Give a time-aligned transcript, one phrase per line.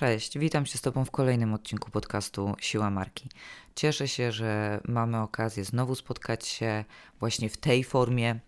[0.00, 3.28] Cześć, witam się z Tobą w kolejnym odcinku podcastu Siła Marki.
[3.74, 6.84] Cieszę się, że mamy okazję znowu spotkać się
[7.18, 8.40] właśnie w tej formie.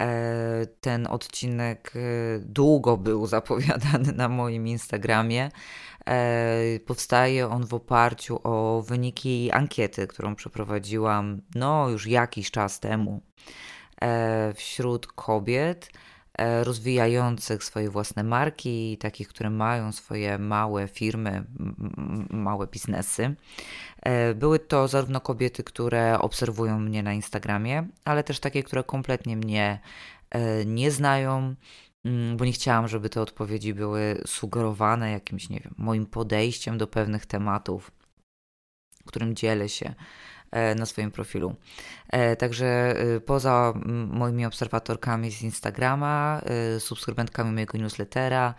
[0.00, 2.00] E, ten odcinek e,
[2.38, 5.50] długo był zapowiadany na moim Instagramie.
[6.06, 13.20] E, powstaje on w oparciu o wyniki ankiety, którą przeprowadziłam no już jakiś czas temu
[14.54, 15.90] wśród kobiet
[16.64, 21.44] rozwijających swoje własne marki, takich, które mają swoje małe firmy,
[22.30, 23.34] małe biznesy.
[24.02, 29.36] E, były to zarówno kobiety, które obserwują mnie na Instagramie, ale też takie, które kompletnie
[29.36, 29.80] mnie
[30.30, 31.54] e, nie znają,
[32.04, 36.86] mm, bo nie chciałam, żeby te odpowiedzi były sugerowane jakimś, nie wiem, moim podejściem do
[36.86, 37.90] pewnych tematów,
[39.06, 40.39] którym dzielę się E,
[40.76, 41.54] na swoim profilu.
[42.08, 43.72] E, także e, poza
[44.06, 46.40] moimi obserwatorkami z Instagrama,
[46.78, 48.54] subskrybentkami mojego newslettera,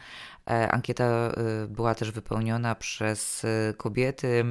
[0.45, 1.31] Ankieta
[1.67, 3.45] była też wypełniona przez
[3.77, 4.44] kobiety,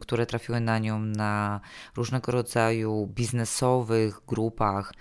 [0.00, 1.60] które trafiły na nią na
[1.96, 4.92] różnego rodzaju biznesowych grupach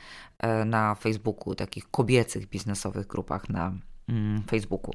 [0.66, 3.74] na Facebooku, takich kobiecych biznesowych grupach na
[4.50, 4.94] Facebooku.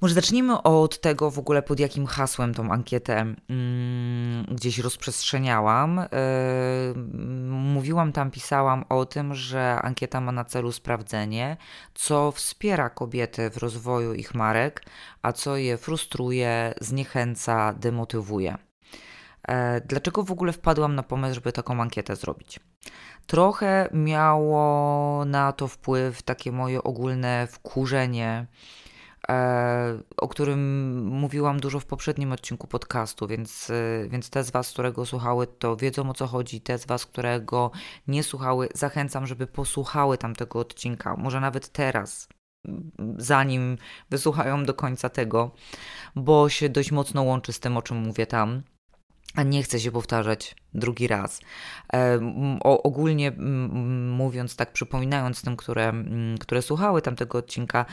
[0.00, 5.96] Może zacznijmy od tego w ogóle, pod jakim hasłem tą ankietę mm, gdzieś rozprzestrzeniałam.
[5.96, 7.02] Yy,
[7.50, 11.56] mówiłam tam, pisałam o tym, że ankieta ma na celu sprawdzenie,
[11.94, 14.84] co wspiera kobiety w rozwoju ich marek,
[15.22, 18.58] a co je frustruje, zniechęca, demotywuje.
[19.48, 19.54] Yy,
[19.86, 22.60] dlaczego w ogóle wpadłam na pomysł, żeby taką ankietę zrobić?
[23.26, 28.87] Trochę miało na to wpływ takie moje ogólne wkurzenie E,
[30.16, 35.06] o którym mówiłam dużo w poprzednim odcinku podcastu, więc, e, więc te z Was, którego
[35.06, 36.60] słuchały, to wiedzą o co chodzi.
[36.60, 37.70] Te z Was, którego
[38.06, 42.28] nie słuchały, zachęcam, żeby posłuchały tamtego odcinka, może nawet teraz,
[43.18, 43.78] zanim
[44.10, 45.50] wysłuchają do końca tego,
[46.16, 48.62] bo się dość mocno łączy z tym, o czym mówię tam
[49.38, 51.40] a nie chcę się powtarzać drugi raz.
[51.92, 52.20] E,
[52.60, 53.32] o, ogólnie
[54.16, 55.92] mówiąc, tak przypominając tym, które,
[56.40, 57.86] które słuchały tamtego odcinka,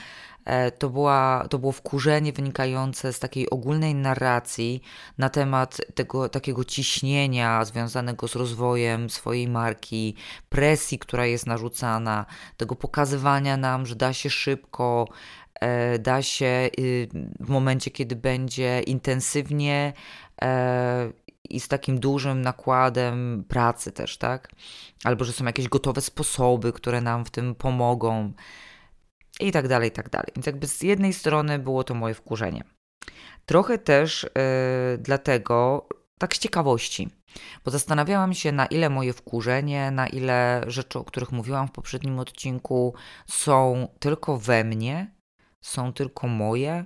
[0.45, 4.81] e, to, była, to było wkurzenie wynikające z takiej ogólnej narracji
[5.17, 10.15] na temat tego takiego ciśnienia związanego z rozwojem swojej marki,
[10.49, 12.25] presji, która jest narzucana,
[12.57, 15.07] tego pokazywania nam, że da się szybko,
[15.61, 17.07] e, da się y,
[17.39, 19.93] w momencie, kiedy będzie intensywnie
[21.49, 24.51] i z takim dużym nakładem pracy też, tak?
[25.03, 28.33] Albo że są jakieś gotowe sposoby, które nam w tym pomogą
[29.39, 30.27] i tak dalej, i tak dalej.
[30.35, 32.63] Więc jakby z jednej strony było to moje wkurzenie.
[33.45, 35.87] Trochę też yy, dlatego,
[36.19, 37.09] tak z ciekawości,
[37.65, 42.19] bo zastanawiałam się, na ile moje wkurzenie, na ile rzeczy, o których mówiłam w poprzednim
[42.19, 42.93] odcinku,
[43.27, 45.15] są tylko we mnie,
[45.61, 46.85] są tylko moje,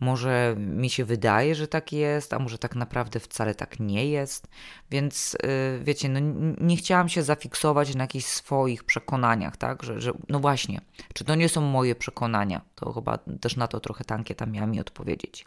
[0.00, 4.48] może mi się wydaje, że tak jest, a może tak naprawdę wcale tak nie jest.
[4.90, 6.20] Więc yy, wiecie, no,
[6.60, 9.82] nie chciałam się zafiksować na jakichś swoich przekonaniach, tak?
[9.82, 10.80] Że, że no właśnie,
[11.14, 12.60] czy to nie są moje przekonania?
[12.74, 15.46] To chyba też na to trochę ta ankieta miała mi odpowiedzieć.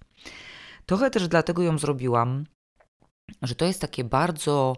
[0.86, 2.46] Trochę też dlatego ją zrobiłam,
[3.42, 4.75] że to jest takie bardzo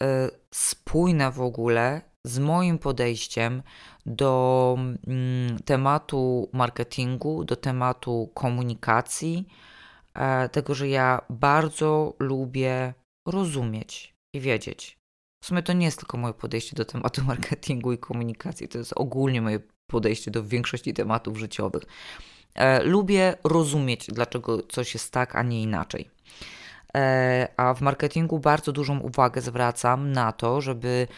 [0.00, 0.06] yy,
[0.50, 3.62] spójne w ogóle z moim podejściem
[4.06, 9.46] do mm, tematu marketingu, do tematu komunikacji,
[10.14, 12.94] e, tego, że ja bardzo lubię
[13.26, 14.98] rozumieć i wiedzieć.
[15.42, 18.92] W sumie to nie jest tylko moje podejście do tematu marketingu i komunikacji, to jest
[18.96, 21.82] ogólnie moje podejście do większości tematów życiowych.
[22.54, 26.10] E, lubię rozumieć, dlaczego coś jest tak, a nie inaczej.
[26.96, 31.08] E, a w marketingu bardzo dużą uwagę zwracam na to, żeby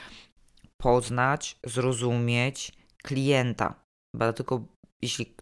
[0.77, 2.78] poznać, zrozumieć
[3.09, 3.75] klienta.
[4.15, 4.65] Dlatego
[5.03, 5.37] jeśli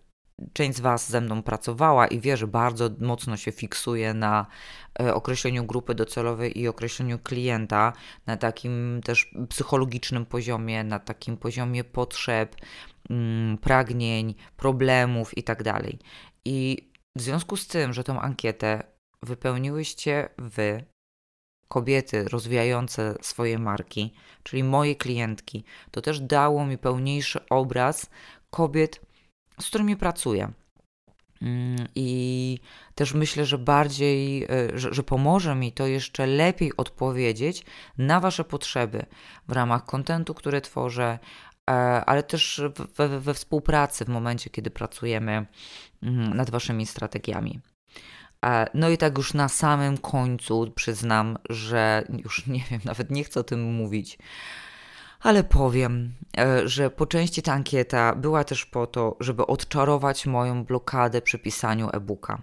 [0.53, 4.47] część z Was ze mną pracowała i wie, że bardzo mocno się fiksuje na
[5.01, 7.93] e, określeniu grupy docelowej i określeniu klienta,
[8.27, 12.57] na takim też psychologicznym poziomie, na takim poziomie potrzeb,
[13.11, 15.73] mm, pragnień, problemów itd.
[15.73, 15.85] Tak
[16.45, 18.83] I w związku z tym, że tą ankietę
[19.23, 20.85] wypełniłyście Wy,
[21.69, 28.11] kobiety rozwijające swoje marki, czyli moje klientki, to też dało mi pełniejszy obraz
[28.51, 29.01] kobiet,
[29.61, 30.53] z którymi pracuję.
[31.43, 32.59] Mm, I
[32.95, 34.49] też myślę, że bardziej, e,
[34.79, 37.65] że, że, pomoże mi to jeszcze lepiej odpowiedzieć
[37.99, 39.07] na Wasze potrzeby
[39.49, 41.19] w ramach kontentu, który tworzę,
[41.71, 41.73] e,
[42.05, 42.63] ale też
[42.97, 45.47] we, we współpracy w momencie, kiedy pracujemy
[46.03, 47.61] mm, nad Waszymi strategiami.
[48.75, 53.41] No i tak już na samym końcu przyznam, że już nie wiem, nawet nie chcę
[53.41, 54.19] o tym mówić,
[55.21, 60.65] ale powiem, e, że po części ta ankieta była też po to, żeby odczarować moją
[60.65, 62.43] blokadę przy pisaniu e-booka.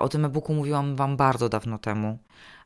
[0.00, 2.18] O tym e-booku mówiłam Wam bardzo dawno temu.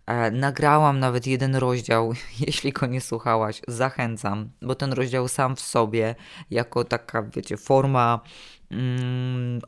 [0.06, 2.12] E, nagrałam nawet jeden rozdział,
[2.46, 6.14] jeśli go nie słuchałaś, zachęcam, bo ten rozdział sam w sobie,
[6.50, 8.20] jako taka, wiecie, forma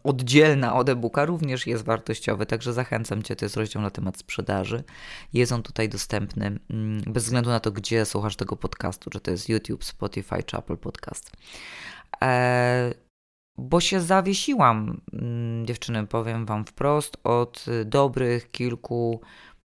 [0.04, 4.84] oddzielna od e-booka, również jest wartościowy, także zachęcam Cię, to jest rozdział na temat sprzedaży.
[5.32, 9.30] Jest on tutaj dostępny, mm, bez względu na to, gdzie słuchasz tego podcastu, czy to
[9.30, 11.32] jest YouTube, Spotify, czy Apple Podcast.
[12.22, 12.94] E,
[13.58, 19.20] bo się zawiesiłam, mm, dziewczyny, powiem Wam wprost, od dobrych kilku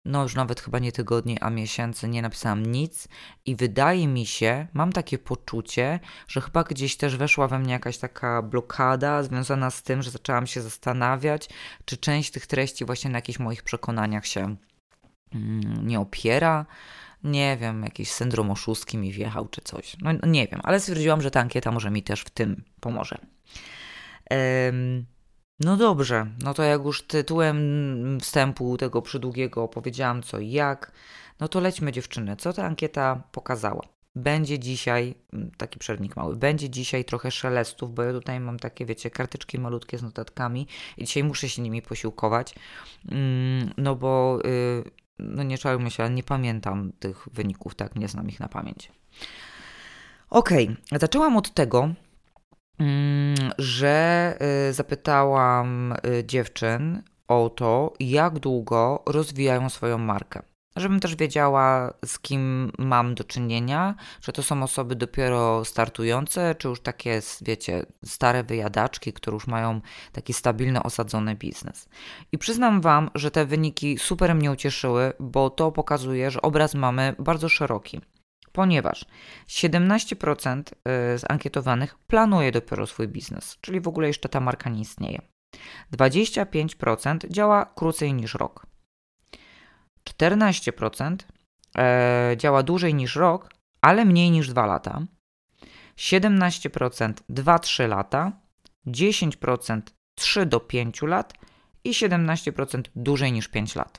[0.05, 3.07] no już nawet chyba nie tygodni, a miesięcy nie napisałam nic
[3.45, 7.97] i wydaje mi się, mam takie poczucie, że chyba gdzieś też weszła we mnie jakaś
[7.97, 11.49] taka blokada związana z tym, że zaczęłam się zastanawiać,
[11.85, 14.55] czy część tych treści właśnie na jakichś moich przekonaniach się
[15.33, 16.65] mm, nie opiera.
[17.23, 19.95] Nie wiem, jakiś syndrom oszustki mi wjechał czy coś.
[20.01, 23.17] No nie wiem, ale stwierdziłam, że ta ankieta może mi też w tym pomoże.
[24.31, 25.05] Um,
[25.63, 27.57] no dobrze, no to jak już tytułem
[28.21, 30.91] wstępu tego przydługiego opowiedziałam co i jak,
[31.39, 32.35] no to lećmy dziewczyny.
[32.35, 33.81] Co ta ankieta pokazała?
[34.15, 38.85] Będzie dzisiaj, mm, taki przerwnik mały, będzie dzisiaj trochę szelestów, bo ja tutaj mam takie,
[38.85, 40.67] wiecie, kartyczki malutkie z notatkami
[40.97, 42.55] i dzisiaj muszę się nimi posiłkować,
[43.11, 44.83] mm, no bo, y,
[45.19, 48.91] no nie czarujmy się, nie pamiętam tych wyników, tak, nie znam ich na pamięć.
[50.29, 50.99] Okej, okay.
[50.99, 51.89] zaczęłam od tego,
[53.57, 54.37] że
[54.69, 60.41] y, zapytałam y, dziewczyn o to, jak długo rozwijają swoją markę.
[60.75, 66.67] Żebym też wiedziała, z kim mam do czynienia, że to są osoby dopiero startujące, czy
[66.67, 69.81] już takie, wiecie, stare wyjadaczki, które już mają
[70.11, 71.89] taki stabilny, osadzony biznes.
[72.31, 77.15] I przyznam Wam, że te wyniki super mnie ucieszyły, bo to pokazuje, że obraz mamy
[77.19, 78.01] bardzo szeroki
[78.51, 79.05] ponieważ
[79.47, 80.73] 17% y,
[81.19, 85.21] z ankietowanych planuje dopiero swój biznes, czyli w ogóle jeszcze ta marka nie istnieje.
[85.93, 88.65] 25% działa krócej niż rok.
[90.09, 91.15] 14%
[91.77, 93.49] e, działa dłużej niż rok,
[93.81, 95.01] ale mniej niż 2 lata.
[95.97, 98.31] 17% 2-3 lata,
[98.87, 99.81] 10%
[100.15, 101.33] 3 do 5 lat
[101.83, 103.97] i 17% dłużej niż 5 lat.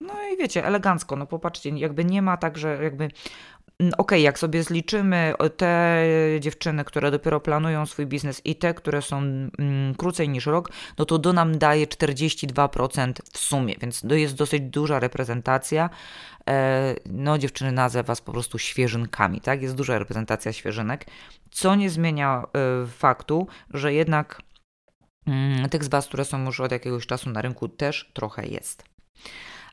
[0.00, 3.08] No i wiecie, elegancko, no popatrzcie, jakby nie ma tak, że jakby
[3.80, 6.04] okej, okay, jak sobie zliczymy te
[6.40, 11.04] dziewczyny, które dopiero planują swój biznes i te, które są mm, krócej niż rok, no
[11.04, 15.90] to do nam daje 42% w sumie, więc to jest dosyć duża reprezentacja.
[16.48, 19.62] E, no, dziewczyny nazwę Was po prostu świeżynkami, tak?
[19.62, 21.06] Jest duża reprezentacja świeżynek,
[21.50, 24.42] co nie zmienia e, faktu, że jednak
[25.26, 28.84] mm, tych z Was, które są już od jakiegoś czasu na rynku, też trochę jest.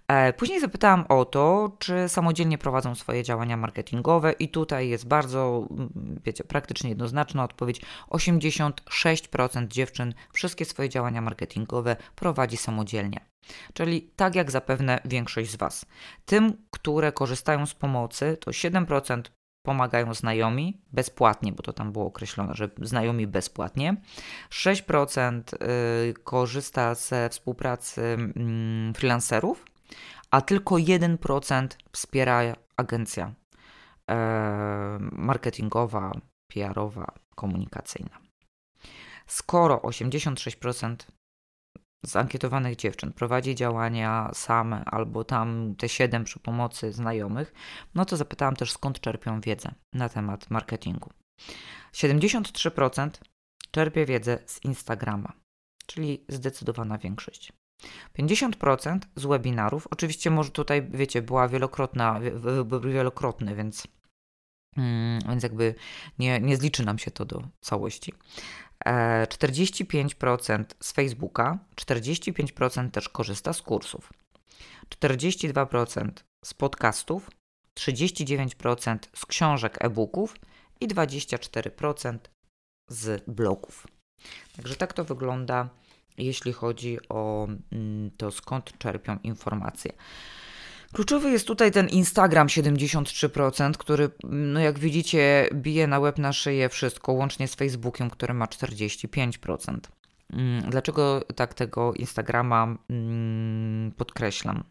[0.08, 5.68] E, później zapytałam o to, czy samodzielnie prowadzą swoje działania marketingowe, i tutaj jest bardzo,
[5.72, 13.20] mm, wiecie, praktycznie jednoznaczna odpowiedź: 86% dziewczyn wszystkie swoje działania marketingowe prowadzi samodzielnie.
[13.74, 15.86] Czyli tak jak zapewne większość z Was.
[16.26, 19.22] Tym, które korzystają z pomocy, to 7%
[19.66, 23.96] pomagają znajomi bezpłatnie, bo to tam było określone, że znajomi bezpłatnie.
[24.50, 25.42] 6%
[26.10, 29.66] y, korzysta ze współpracy mm, freelancerów,
[30.34, 33.34] a tylko 1% wspiera agencja
[34.12, 34.16] e,
[35.12, 36.12] marketingowa,
[36.48, 38.18] PR-owa, komunikacyjna.
[39.28, 40.96] Skoro 86%
[42.06, 47.54] z ankietowanych dziewczyn prowadzi działania same albo tam te 7 przy pomocy znajomych,
[47.96, 51.10] no to zapytałam też skąd czerpią wiedzę na temat marketingu.
[51.94, 53.10] 73%
[53.72, 55.34] czerpie wiedzę z Instagrama,
[55.86, 57.54] czyli zdecydowana większość.
[58.20, 62.20] 50% z webinarów, oczywiście może tutaj, wiecie, była wielokrotna,
[62.84, 63.88] wielokrotny, więc,
[64.78, 65.76] mm, więc jakby
[66.20, 68.14] nie, nie zliczy nam się to do całości.
[68.86, 74.14] 45% e, z Facebooka, 45% też korzysta z kursów,
[74.90, 76.10] 42%
[76.46, 77.30] z podcastów,
[77.80, 80.36] 39% z książek e-booków
[80.82, 82.18] i 24%
[82.90, 83.88] z blogów.
[84.56, 85.70] Także tak to wygląda
[86.18, 89.94] jeśli chodzi o mm, to, skąd czerpią informacje.
[90.94, 96.70] Kluczowy jest tutaj ten Instagram 73%, który, no jak widzicie, bije na łeb na szyję
[96.70, 99.78] wszystko, łącznie z Facebookiem, który ma 45%.
[100.34, 104.64] Mm, dlaczego tak tego Instagrama mm, podkreślam?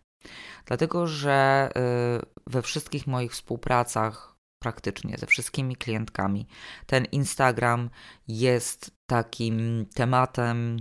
[0.66, 1.68] Dlatego, że
[2.16, 6.46] y, we wszystkich moich współpracach, praktycznie ze wszystkimi klientkami,
[6.86, 7.90] ten Instagram
[8.28, 10.76] jest takim tematem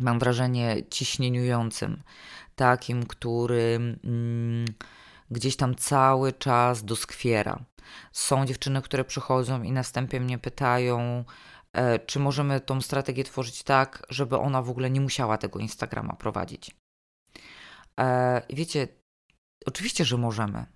[0.00, 2.02] mam wrażenie, ciśnieniującym,
[2.56, 4.64] takim, który mm,
[5.30, 7.64] gdzieś tam cały czas doskwiera.
[8.12, 11.24] Są dziewczyny, które przychodzą i na wstępie mnie pytają,
[11.72, 16.16] E, czy możemy tą strategię tworzyć tak, żeby ona w ogóle nie musiała tego Instagrama
[16.16, 16.70] prowadzić?
[18.00, 18.88] E, wiecie,
[19.66, 20.66] oczywiście, że możemy.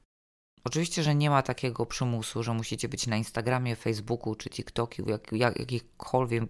[0.65, 5.33] Oczywiście, że nie ma takiego przymusu, że musicie być na Instagramie, Facebooku czy TikToku, jak,
[5.33, 6.45] jak, jakikolwiek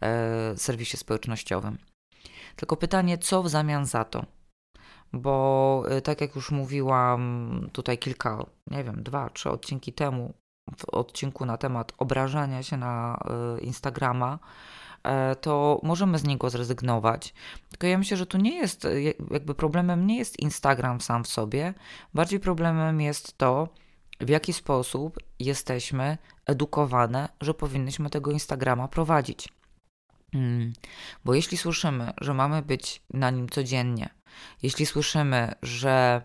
[0.00, 1.78] e, serwisie społecznościowym.
[2.58, 4.24] Tylko pytanie, co w zamian za to?
[5.12, 10.34] Bo e, tak jak już mówiłam tutaj kilka, nie wiem, dwa, trzy odcinki temu,
[10.76, 13.18] w odcinku na temat obrażania się na
[13.56, 14.38] e, Instagrama,
[15.02, 17.34] e, to możemy z niego zrezygnować.
[17.70, 18.86] Tylko ja myślę, że tu nie jest,
[19.30, 21.74] jakby problemem nie jest Instagram sam w sobie,
[22.14, 23.68] bardziej problemem jest to,
[24.20, 29.57] w jaki sposób jesteśmy edukowane, że powinniśmy tego Instagrama prowadzić.
[30.32, 30.72] Hmm.
[31.24, 34.08] Bo jeśli słyszymy, że mamy być na nim codziennie,
[34.62, 36.22] jeśli słyszymy, że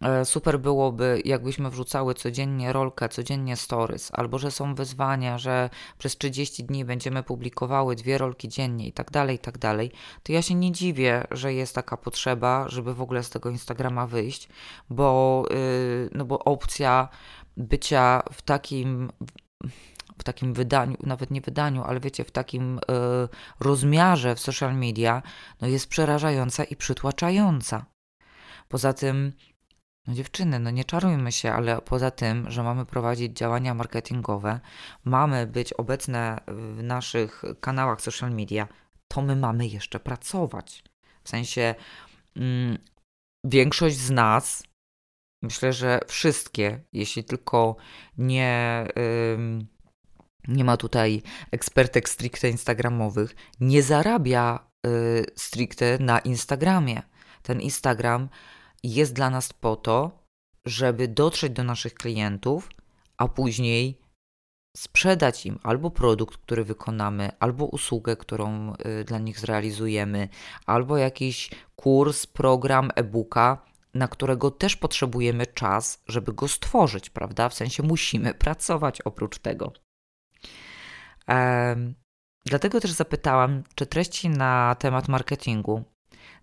[0.00, 6.18] e, super byłoby, jakbyśmy wrzucały codziennie rolkę, codziennie stories, albo że są wyzwania, że przez
[6.18, 9.90] 30 dni będziemy publikowały dwie rolki dziennie i tak dalej, i tak dalej,
[10.22, 14.06] to ja się nie dziwię, że jest taka potrzeba, żeby w ogóle z tego Instagrama
[14.06, 14.48] wyjść,
[14.90, 17.08] bo, yy, no bo opcja
[17.56, 19.10] bycia w takim
[20.22, 22.82] w takim wydaniu, nawet nie wydaniu, ale wiecie, w takim y,
[23.60, 25.22] rozmiarze w social media,
[25.60, 27.86] no jest przerażająca i przytłaczająca.
[28.68, 29.32] Poza tym,
[30.06, 34.60] no dziewczyny, no nie czarujmy się, ale poza tym, że mamy prowadzić działania marketingowe,
[35.04, 38.68] mamy być obecne w naszych kanałach social media,
[39.08, 40.84] to my mamy jeszcze pracować.
[41.24, 41.74] W sensie
[42.36, 42.78] mm,
[43.44, 44.62] większość z nas,
[45.42, 47.76] myślę, że wszystkie, jeśli tylko
[48.18, 48.86] nie
[50.48, 57.02] nie ma tutaj ekspertek stricte instagramowych, nie zarabia y, stricte na Instagramie.
[57.42, 58.28] Ten Instagram
[58.82, 60.22] jest dla nas po to,
[60.64, 62.68] żeby dotrzeć do naszych klientów,
[63.16, 63.98] a później
[64.76, 70.28] sprzedać im albo produkt, który wykonamy, albo usługę, którą y, dla nich zrealizujemy,
[70.66, 77.48] albo jakiś kurs, program, e-booka, na którego też potrzebujemy czas, żeby go stworzyć, prawda?
[77.48, 79.72] W sensie musimy pracować oprócz tego.
[82.44, 85.84] Dlatego też zapytałam, czy treści na temat marketingu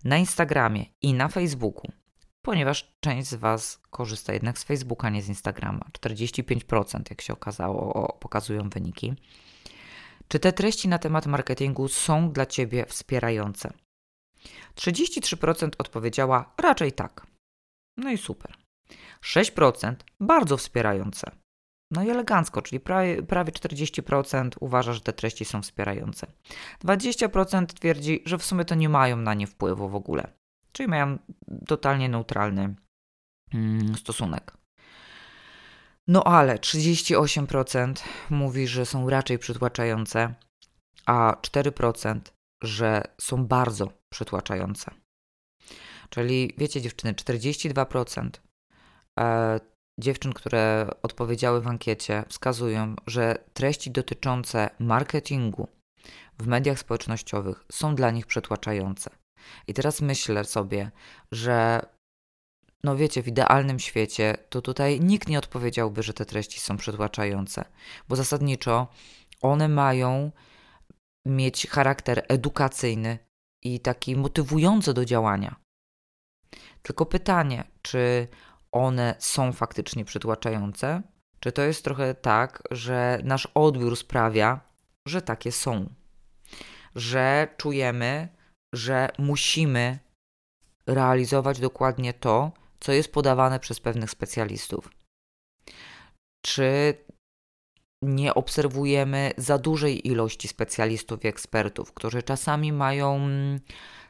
[0.04, 1.92] na Instagramie i na Facebooku,
[2.42, 5.86] ponieważ część z Was korzysta jednak z Facebooka, nie z Instagrama.
[6.00, 9.14] 45%, jak się okazało, pokazują wyniki.
[10.28, 13.72] Czy te treści na temat marketingu są dla Ciebie wspierające?
[14.74, 17.26] 33% odpowiedziała raczej tak.
[17.96, 18.54] No i super.
[19.22, 21.30] 6% bardzo wspierające.
[21.90, 26.26] No i elegancko, czyli prawie, prawie 40% uważa, że te treści są wspierające.
[26.84, 30.32] 20% twierdzi, że w sumie to nie mają na nie wpływu w ogóle,
[30.72, 31.18] czyli mają
[31.66, 32.74] totalnie neutralny
[33.54, 34.56] mm, stosunek.
[36.08, 37.94] No ale 38%
[38.30, 40.34] mówi, że są raczej przytłaczające,
[41.06, 42.20] a 4%
[42.62, 44.90] że są bardzo przytłaczające.
[46.10, 48.30] Czyli wiecie, dziewczyny, 42%
[49.98, 55.68] dziewczyn, które odpowiedziały w ankiecie, wskazują, że treści dotyczące marketingu
[56.38, 59.10] w mediach społecznościowych są dla nich przytłaczające.
[59.66, 60.90] I teraz myślę sobie,
[61.32, 61.86] że
[62.84, 67.64] no wiecie, w idealnym świecie to tutaj nikt nie odpowiedziałby, że te treści są przytłaczające,
[68.08, 68.88] bo zasadniczo
[69.40, 70.32] one mają
[71.26, 73.18] mieć charakter edukacyjny
[73.62, 75.56] i taki motywujący do działania.
[76.82, 78.28] Tylko pytanie, czy
[78.72, 81.02] one są faktycznie przytłaczające?
[81.40, 84.60] Czy to jest trochę tak, że nasz odbiór sprawia,
[85.08, 85.94] że takie są?
[86.94, 88.28] Że czujemy,
[88.74, 89.98] że musimy
[90.86, 94.90] realizować dokładnie to, co jest podawane przez pewnych specjalistów?
[96.46, 96.94] Czy
[98.02, 103.60] nie obserwujemy za dużej ilości specjalistów i ekspertów, którzy czasami mają mm,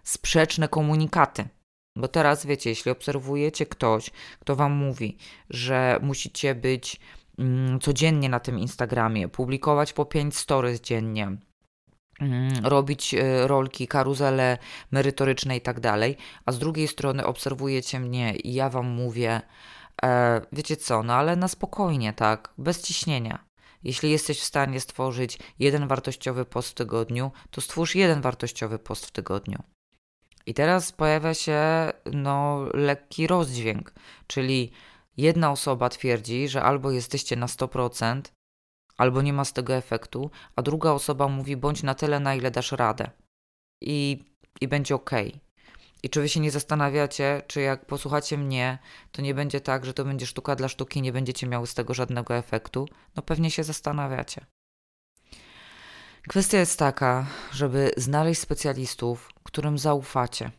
[0.03, 1.49] sprzeczne komunikaty?
[1.97, 5.17] Bo teraz wiecie, jeśli obserwujecie ktoś, kto wam mówi,
[5.51, 7.01] że musicie być
[7.39, 11.37] mm, codziennie na tym Instagramie, publikować po 5 stories dziennie,
[12.21, 14.59] mm, robić y, rolki, karuzele
[14.91, 19.41] merytoryczne i tak dalej, a z drugiej strony obserwujecie mnie i ja wam mówię,
[20.03, 23.45] e, wiecie co, no ale na spokojnie, tak, bez ciśnienia.
[23.85, 29.07] Jeśli jesteś w stanie stworzyć jeden wartościowy post w tygodniu, to stwórz jeden wartościowy post
[29.07, 29.63] w tygodniu.
[30.51, 31.61] I teraz pojawia się
[32.13, 33.93] no, lekki rozdźwięk,
[34.27, 34.73] czyli
[35.17, 38.23] jedna osoba twierdzi, że albo jesteście na 100%,
[38.97, 42.51] albo nie ma z tego efektu, a druga osoba mówi bądź na tyle, na ile
[42.51, 43.11] dasz radę.
[43.81, 44.25] I,
[44.61, 45.11] i będzie ok.
[46.03, 48.79] I czy wy się nie zastanawiacie, czy jak posłuchacie mnie,
[49.13, 51.95] to nie będzie tak, że to będzie sztuka dla sztuki, nie będziecie miały z tego
[51.95, 52.89] żadnego efektu?
[53.17, 54.47] No pewnie się zastanawiacie.
[56.29, 60.51] Kwestia jest taka, żeby znaleźć specjalistów, którym zaufacie.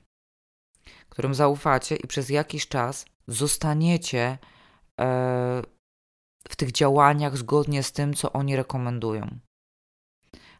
[1.09, 4.37] Którym zaufacie i przez jakiś czas zostaniecie
[5.01, 5.61] e,
[6.47, 9.39] w tych działaniach zgodnie z tym, co oni rekomendują.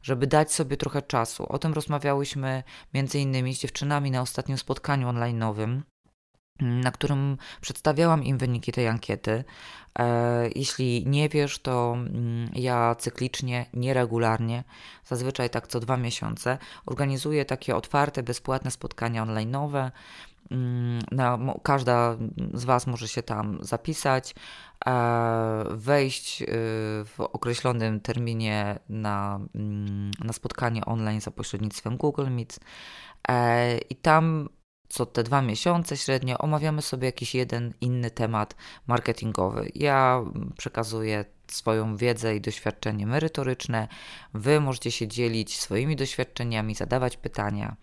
[0.01, 1.45] Żeby dać sobie trochę czasu.
[1.49, 5.81] O tym rozmawiałyśmy między innymi z dziewczynami na ostatnim spotkaniu online'owym
[6.61, 9.43] na którym przedstawiałam im wyniki tej ankiety.
[9.99, 14.63] E, jeśli nie wiesz, to mm, ja cyklicznie, nieregularnie,
[15.05, 19.91] zazwyczaj tak co dwa miesiące, organizuję takie otwarte, bezpłatne spotkania online'owe.
[20.51, 21.01] Mm,
[21.63, 22.17] każda
[22.53, 24.35] z Was może się tam zapisać,
[24.85, 26.45] e, wejść y,
[27.05, 32.59] w określonym terminie na, mm, na spotkanie online za pośrednictwem Google Meet
[33.27, 34.49] e, i tam
[34.91, 38.55] co te dwa miesiące średnio omawiamy sobie jakiś jeden inny temat
[38.87, 39.69] marketingowy.
[39.75, 40.23] Ja
[40.57, 43.87] przekazuję swoją wiedzę i doświadczenie merytoryczne.
[44.33, 47.75] Wy możecie się dzielić swoimi doświadczeniami, zadawać pytania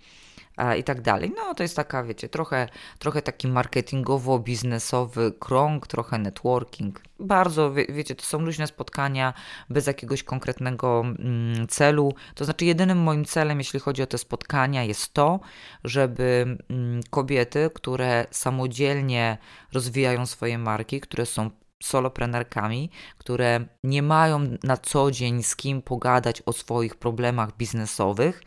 [0.79, 1.33] i tak dalej.
[1.37, 7.01] No to jest taka, wiecie, trochę, trochę taki marketingowo-biznesowy krąg, trochę networking.
[7.21, 9.35] Bardzo, wie, wiecie, to są luźne spotkania
[9.71, 12.15] bez jakiegoś konkretnego mm, celu.
[12.35, 15.41] To znaczy, jedynym moim celem, jeśli chodzi o te spotkania, jest to,
[15.85, 19.39] żeby mm, kobiety, które samodzielnie
[19.73, 21.51] rozwijają swoje marki, które są
[21.83, 28.43] soloprenerkami, które nie mają na co dzień z kim pogadać o swoich problemach biznesowych,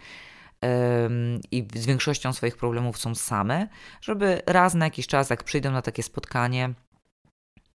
[1.52, 3.68] i z większością swoich problemów są same,
[4.02, 6.74] żeby raz na jakiś czas, jak przyjdą na takie spotkanie,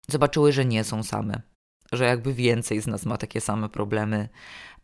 [0.08, 1.42] zobaczyły, że nie są same,
[1.92, 4.28] że jakby więcej z nas ma takie same problemy,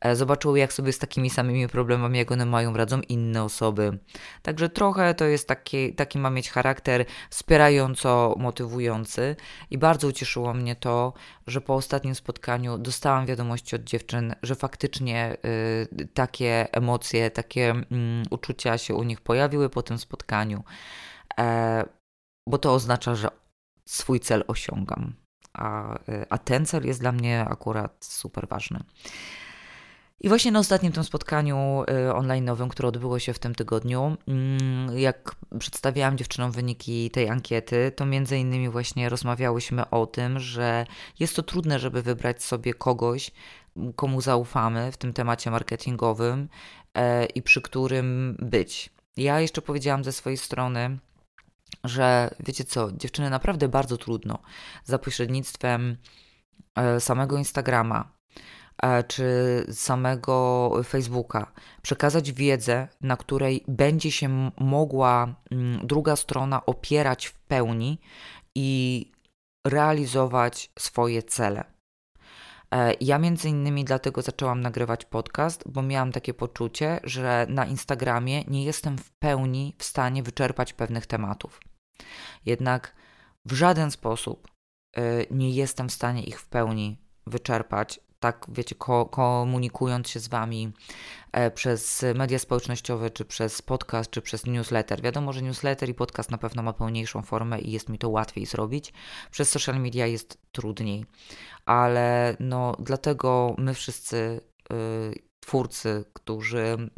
[0.01, 3.99] E, zobaczyły, jak sobie z takimi samymi problemami, jak one mają, radzą inne osoby.
[4.43, 9.37] Także trochę to jest taki, taki ma mieć charakter wspierająco motywujący
[9.71, 11.13] i bardzo ucieszyło mnie to,
[11.47, 15.37] że po ostatnim spotkaniu dostałam wiadomości od dziewczyn, że faktycznie
[16.01, 17.83] y, takie emocje, takie y,
[18.31, 20.65] uczucia się u nich pojawiły po tym spotkaniu,
[21.39, 21.85] e,
[22.49, 23.29] bo to oznacza, że
[23.85, 25.15] swój cel osiągam.
[25.53, 28.81] A, y, a ten cel jest dla mnie akurat super ważny.
[30.23, 34.99] I właśnie na ostatnim tym spotkaniu y, online'owym, które odbyło się w tym tygodniu, mm,
[34.99, 40.87] jak przedstawiałam dziewczynom wyniki tej ankiety, to między innymi właśnie rozmawiałyśmy o tym, że
[41.19, 43.31] jest to trudne, żeby wybrać sobie kogoś,
[43.97, 46.49] komu zaufamy w tym temacie marketingowym
[46.95, 48.91] e, i przy którym być.
[49.17, 50.99] Ja jeszcze powiedziałam ze swojej strony,
[51.85, 54.39] że wiecie co, dziewczyny naprawdę bardzo trudno
[54.85, 55.97] za pośrednictwem
[56.77, 58.21] e, samego Instagrama,
[58.83, 59.27] E, czy
[59.73, 68.01] samego Facebooka, przekazać wiedzę, na której będzie się mogła mm, druga strona opierać w pełni
[68.55, 69.07] i
[69.67, 71.65] realizować swoje cele.
[72.75, 78.45] E, ja między innymi dlatego zaczęłam nagrywać podcast, bo miałam takie poczucie, że na Instagramie
[78.45, 81.61] nie jestem w pełni w stanie wyczerpać pewnych tematów.
[82.47, 82.95] Jednak
[83.45, 84.49] w żaden sposób
[84.97, 90.29] e, nie jestem w stanie ich w pełni wyczerpać tak wiecie, ko komunikując się z
[90.29, 90.73] Wami
[91.33, 95.03] e, przez media społecznościowe, czy przez podcast, czy przez newsletter.
[95.03, 98.47] Wiadomo, że newsletter i podcast na pewno ma pełniejszą formę i jest mi to łatwiej
[98.47, 98.93] zrobić.
[99.31, 101.05] Przez social media jest trudniej,
[101.67, 104.41] ale no dlatego my wszyscy
[104.73, 106.91] y, twórcy, którzy...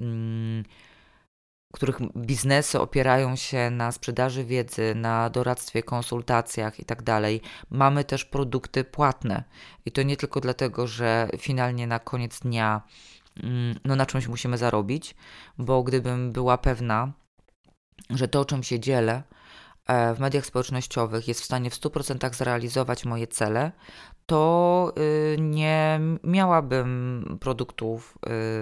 [1.73, 7.23] Których biznesy opierają się na sprzedaży wiedzy, na doradztwie, konsultacjach itd., tak
[7.71, 9.45] mamy też produkty płatne.
[9.87, 12.83] I to nie tylko dlatego, że finalnie na koniec dnia
[13.43, 15.15] mm, no, na czymś musimy zarobić,
[15.59, 17.13] bo gdybym była pewna,
[18.11, 19.23] że to, czym się dzielę,
[19.87, 23.73] E, w mediach społecznościowych jest w stanie w 100% zrealizować moje cele,
[24.27, 28.19] to y, nie miałabym produktów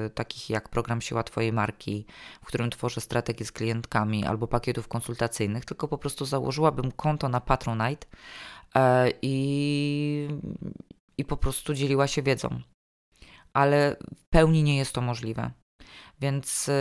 [0.06, 2.06] y, takich jak program Siła Twojej Marki,
[2.42, 7.40] w którym tworzę strategię z klientkami albo pakietów konsultacyjnych, tylko po prostu założyłabym konto na
[7.40, 8.06] Patronite
[8.74, 10.28] e, i,
[11.18, 12.60] i po prostu dzieliła się wiedzą.
[13.52, 15.50] Ale w pełni nie jest to możliwe.
[16.20, 16.72] Więc y,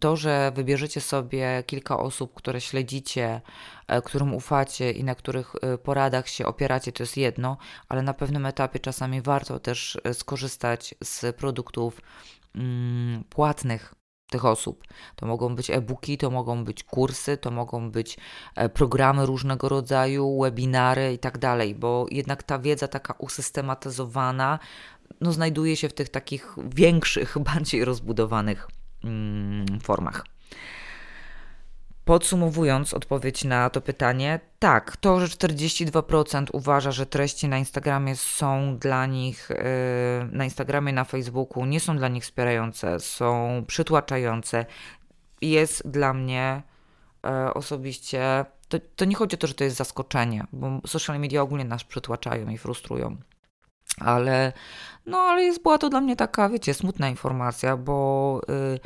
[0.00, 3.40] to, że wybierzecie sobie kilka osób, które śledzicie,
[3.86, 7.56] e, którym ufacie i na których y, poradach się opieracie, to jest jedno,
[7.88, 12.00] ale na pewnym etapie czasami warto też e, skorzystać z produktów
[12.54, 13.94] mm, płatnych
[14.30, 14.84] tych osób.
[15.16, 18.16] To mogą być e-booki, to mogą być kursy, to mogą być
[18.54, 24.58] e, programy różnego rodzaju, webinary i tak dalej, bo jednak ta wiedza taka usystematyzowana
[25.20, 28.68] no, znajduje się w tych takich większych, bardziej rozbudowanych
[29.04, 30.24] mm, formach.
[32.08, 38.78] Podsumowując odpowiedź na to pytanie, tak, to, że 42% uważa, że treści na Instagramie są
[38.78, 39.56] dla nich, yy,
[40.32, 44.66] na Instagramie, na Facebooku nie są dla nich wspierające, są przytłaczające,
[45.42, 46.62] jest dla mnie
[47.24, 48.44] yy, osobiście.
[48.68, 51.84] To, to nie chodzi o to, że to jest zaskoczenie, bo social media ogólnie nas
[51.84, 53.16] przytłaczają i frustrują.
[54.00, 54.52] Ale,
[55.06, 58.80] no, ale jest, była to dla mnie taka, wiecie, smutna informacja, bo yy,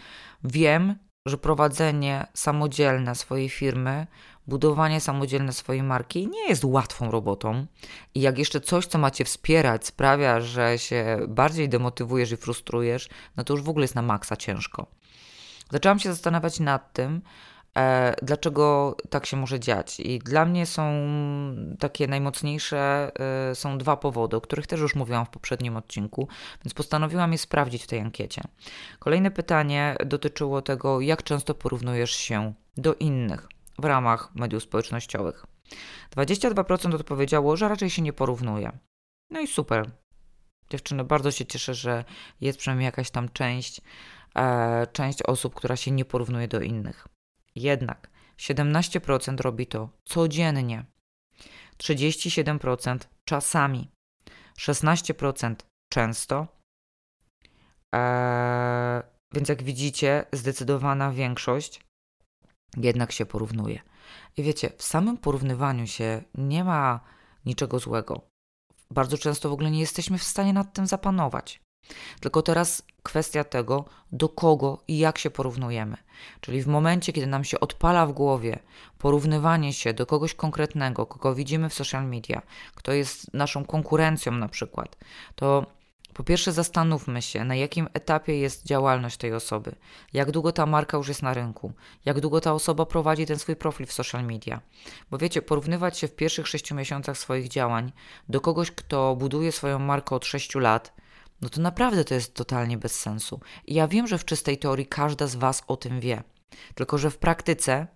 [0.44, 0.94] wiem,
[1.26, 4.06] że prowadzenie samodzielne swojej firmy,
[4.46, 7.66] budowanie samodzielne swojej marki nie jest łatwą robotą.
[8.14, 13.44] I jak jeszcze coś, co macie wspierać, sprawia, że się bardziej demotywujesz i frustrujesz, no
[13.44, 14.86] to już w ogóle jest na maksa ciężko.
[15.70, 17.22] Zaczęłam się zastanawiać nad tym,
[18.22, 20.00] dlaczego tak się może dziać?
[20.00, 20.92] I dla mnie są
[21.78, 23.12] takie najmocniejsze,
[23.50, 26.28] e, są dwa powody, o których też już mówiłam w poprzednim odcinku,
[26.64, 28.42] więc postanowiłam je sprawdzić w tej ankiecie.
[28.98, 35.46] Kolejne pytanie dotyczyło tego, jak często porównujesz się do innych w ramach mediów społecznościowych.
[36.16, 38.78] 22% odpowiedziało, że raczej się nie porównuje.
[39.30, 39.90] No i super.
[40.70, 42.04] Dziewczyny, bardzo się cieszę, że
[42.40, 43.80] jest przynajmniej jakaś tam część,
[44.36, 47.08] e, część osób, która się nie porównuje do innych.
[47.54, 50.84] Jednak 17% robi to codziennie,
[51.78, 53.90] 37% czasami,
[54.58, 55.54] 16%
[55.92, 56.46] często.
[57.92, 59.02] Eee,
[59.34, 61.80] więc jak widzicie, zdecydowana większość
[62.76, 63.80] jednak się porównuje.
[64.36, 67.00] I wiecie, w samym porównywaniu się nie ma
[67.44, 68.20] niczego złego.
[68.90, 71.60] Bardzo często w ogóle nie jesteśmy w stanie nad tym zapanować.
[72.20, 75.96] Tylko teraz kwestia tego, do kogo i jak się porównujemy.
[76.40, 78.58] Czyli w momencie, kiedy nam się odpala w głowie
[78.98, 82.42] porównywanie się do kogoś konkretnego, kogo widzimy w social media,
[82.74, 84.96] kto jest naszą konkurencją na przykład,
[85.34, 85.66] to
[86.14, 89.74] po pierwsze zastanówmy się, na jakim etapie jest działalność tej osoby,
[90.12, 91.72] jak długo ta marka już jest na rynku,
[92.04, 94.60] jak długo ta osoba prowadzi ten swój profil w social media.
[95.10, 97.92] Bo wiecie, porównywać się w pierwszych sześciu miesiącach swoich działań
[98.28, 101.01] do kogoś, kto buduje swoją markę od sześciu lat,
[101.42, 103.40] no to naprawdę to jest totalnie bez sensu.
[103.66, 106.22] I ja wiem, że w czystej teorii każda z Was o tym wie.
[106.74, 107.86] Tylko, że w praktyce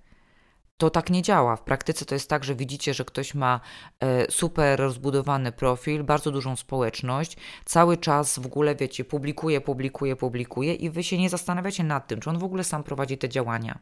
[0.78, 1.56] to tak nie działa.
[1.56, 3.60] W praktyce to jest tak, że widzicie, że ktoś ma
[4.00, 10.74] e, super rozbudowany profil, bardzo dużą społeczność, cały czas w ogóle, wiecie, publikuje, publikuje, publikuje
[10.74, 13.78] i wy się nie zastanawiacie nad tym, czy on w ogóle sam prowadzi te działania.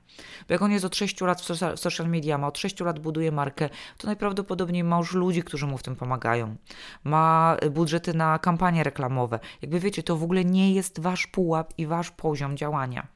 [0.48, 3.32] Bo jak on jest od 6 lat w social media, ma od 6 lat buduje
[3.32, 6.56] markę, to najprawdopodobniej ma już ludzi, którzy mu w tym pomagają.
[7.04, 9.40] Ma budżety na kampanie reklamowe.
[9.62, 13.06] Jakby wiecie, to w ogóle nie jest wasz pułap i wasz poziom działania.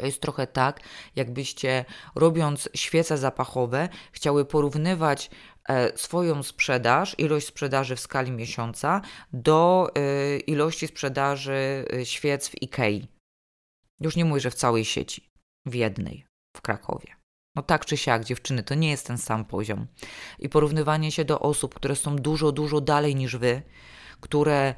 [0.00, 0.80] To jest trochę tak,
[1.16, 1.84] jakbyście
[2.14, 5.30] robiąc świece zapachowe, chciały porównywać
[5.68, 9.00] e, swoją sprzedaż, ilość sprzedaży w skali miesiąca
[9.32, 13.08] do e, ilości sprzedaży e, świec w IKEA.
[14.00, 15.30] Już nie mówię, że w całej sieci,
[15.66, 17.16] w jednej, w Krakowie.
[17.56, 19.86] No tak czy siak, dziewczyny, to nie jest ten sam poziom.
[20.38, 23.62] I porównywanie się do osób, które są dużo, dużo dalej niż wy,
[24.20, 24.74] które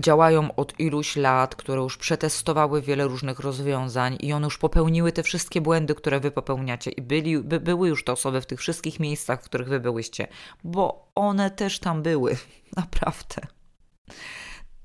[0.00, 5.22] działają od iluś lat, które już przetestowały wiele różnych rozwiązań i one już popełniły te
[5.22, 9.00] wszystkie błędy, które wy popełniacie i byli, by, były już te osoby w tych wszystkich
[9.00, 10.28] miejscach, w których wy byłyście,
[10.64, 12.36] bo one też tam były,
[12.76, 13.42] naprawdę.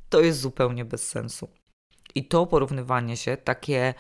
[0.10, 1.50] To jest zupełnie bez sensu.
[2.16, 3.94] I to porównywanie się, takie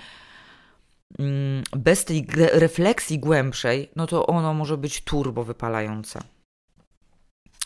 [1.19, 6.19] mm, bez tej refleksji głębszej, no to ono może być turbo wypalające.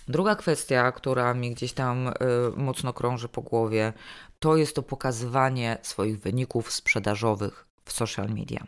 [0.07, 2.11] Druga kwestia, która mi gdzieś tam y,
[2.55, 3.93] mocno krąży po głowie,
[4.39, 8.67] to jest to pokazywanie swoich wyników sprzedażowych w social media.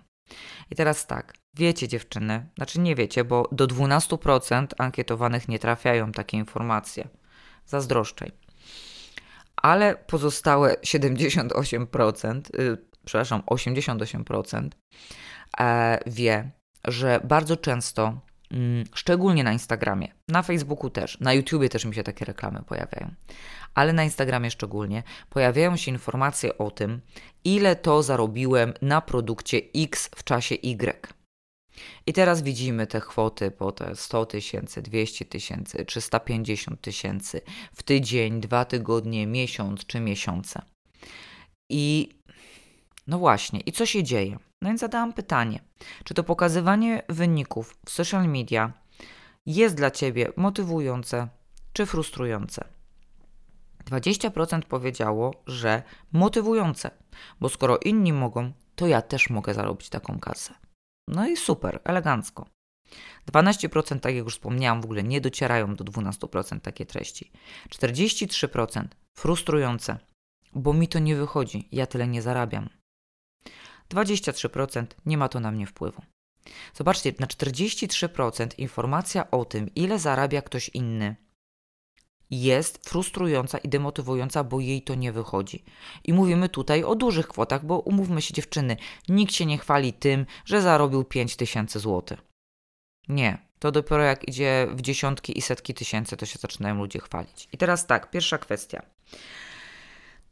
[0.72, 6.38] I teraz tak, wiecie dziewczyny, znaczy nie wiecie, bo do 12% ankietowanych nie trafiają takie
[6.38, 7.08] informacje.
[7.66, 8.32] Zazdroszczej.
[9.56, 14.70] Ale pozostałe 78%, y, przepraszam, 88%
[15.60, 16.52] e, wie,
[16.86, 18.20] że bardzo często
[18.94, 23.14] szczególnie na Instagramie, na Facebooku też, na YouTubie też mi się takie reklamy pojawiają,
[23.74, 27.02] ale na Instagramie szczególnie pojawiają się informacje o tym,
[27.44, 31.16] ile to zarobiłem na produkcie X w czasie Y.
[32.08, 37.42] I teraz widzimy te kwoty po te 100 tysięcy, 200 tysięcy, 350 tysięcy
[37.74, 40.62] w tydzień, dwa tygodnie, miesiąc czy miesiące.
[41.70, 42.10] I
[43.08, 44.38] no właśnie, i co się dzieje?
[44.66, 45.60] No więc zadałam pytanie,
[46.04, 48.74] czy to pokazywanie wyników w social media
[49.46, 51.28] jest dla Ciebie motywujące
[51.74, 52.68] czy frustrujące?
[53.86, 56.92] 20% powiedziało, że motywujące,
[57.40, 60.54] bo skoro inni mogą, to ja też mogę zarobić taką kasę.
[61.08, 62.46] No i super, elegancko.
[63.32, 67.32] 12%, tak jak już wspomniałam, w ogóle nie docierają do 12% takie treści.
[67.70, 69.98] 43% frustrujące,
[70.54, 72.70] bo mi to nie wychodzi, ja tyle nie zarabiam.
[73.90, 76.02] 23% nie ma to na mnie wpływu.
[76.74, 81.16] Zobaczcie, na 43% informacja o tym, ile zarabia ktoś inny,
[82.32, 85.64] jest frustrująca i demotywująca, bo jej to nie wychodzi.
[86.04, 88.78] I mówimy tutaj o dużych kwotach, bo umówmy się dziewczyny,
[89.10, 92.18] nikt się nie chwali tym, że zarobił 5000 zł.
[93.08, 97.48] Nie, to dopiero jak idzie w dziesiątki i setki tysięcy, to się zaczynają ludzie chwalić.
[97.54, 98.82] I teraz tak, pierwsza kwestia.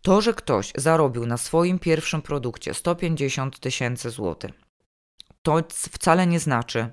[0.04, 4.52] To, że ktoś zarobił na swoim pierwszym produkcie 150 tysięcy złotych,
[5.42, 6.92] to wcale nie znaczy,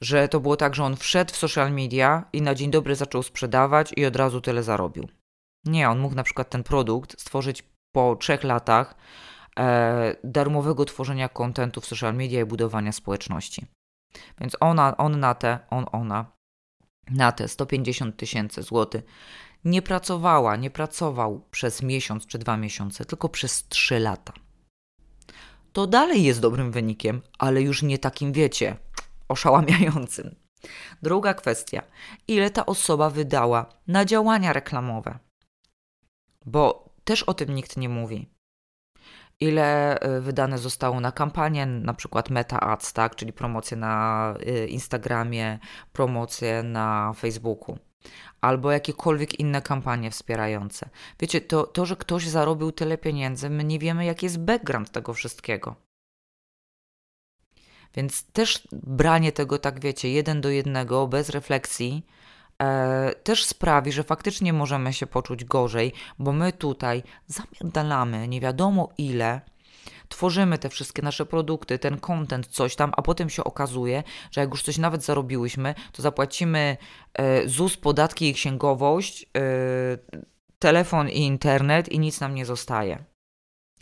[0.00, 3.22] że to było tak, że on wszedł w social media i na dzień dobry zaczął
[3.22, 5.08] sprzedawać i od razu tyle zarobił.
[5.64, 7.62] Nie, on mógł na przykład ten produkt stworzyć
[7.92, 8.94] po trzech latach
[9.58, 13.66] e, darmowego tworzenia kontentu w social media i budowania społeczności.
[14.40, 16.32] Więc ona, on na te, on, ona
[17.10, 19.04] na te 150 tysięcy złotych
[19.64, 24.32] nie pracowała, nie pracował przez miesiąc czy dwa miesiące, tylko przez trzy lata.
[25.72, 28.76] To dalej jest dobrym wynikiem, ale już nie takim, wiecie,
[29.28, 30.34] oszałamiającym.
[31.02, 31.82] Druga kwestia.
[32.28, 35.18] Ile ta osoba wydała na działania reklamowe?
[36.46, 38.28] Bo też o tym nikt nie mówi.
[39.40, 43.16] Ile y, wydane zostało na kampanię, na przykład Meta Ads, tak?
[43.16, 45.58] czyli promocje na y, Instagramie,
[45.92, 47.78] promocje na Facebooku
[48.40, 50.88] albo jakiekolwiek inne kampanie wspierające.
[51.20, 55.14] Wiecie, to, to, że ktoś zarobił tyle pieniędzy, my nie wiemy, jaki jest background tego
[55.14, 55.76] wszystkiego.
[57.94, 62.06] Więc też branie tego, tak wiecie, jeden do jednego, bez refleksji,
[62.62, 68.88] e, też sprawi, że faktycznie możemy się poczuć gorzej, bo my tutaj zamierdalamy nie wiadomo
[68.98, 69.40] ile,
[70.10, 74.50] tworzymy te wszystkie nasze produkty, ten content, coś tam, a potem się okazuje, że jak
[74.50, 76.76] już coś nawet zarobiłyśmy, to zapłacimy
[77.14, 79.28] e, ZUS, podatki i księgowość, e,
[80.58, 83.04] telefon i internet i nic nam nie zostaje.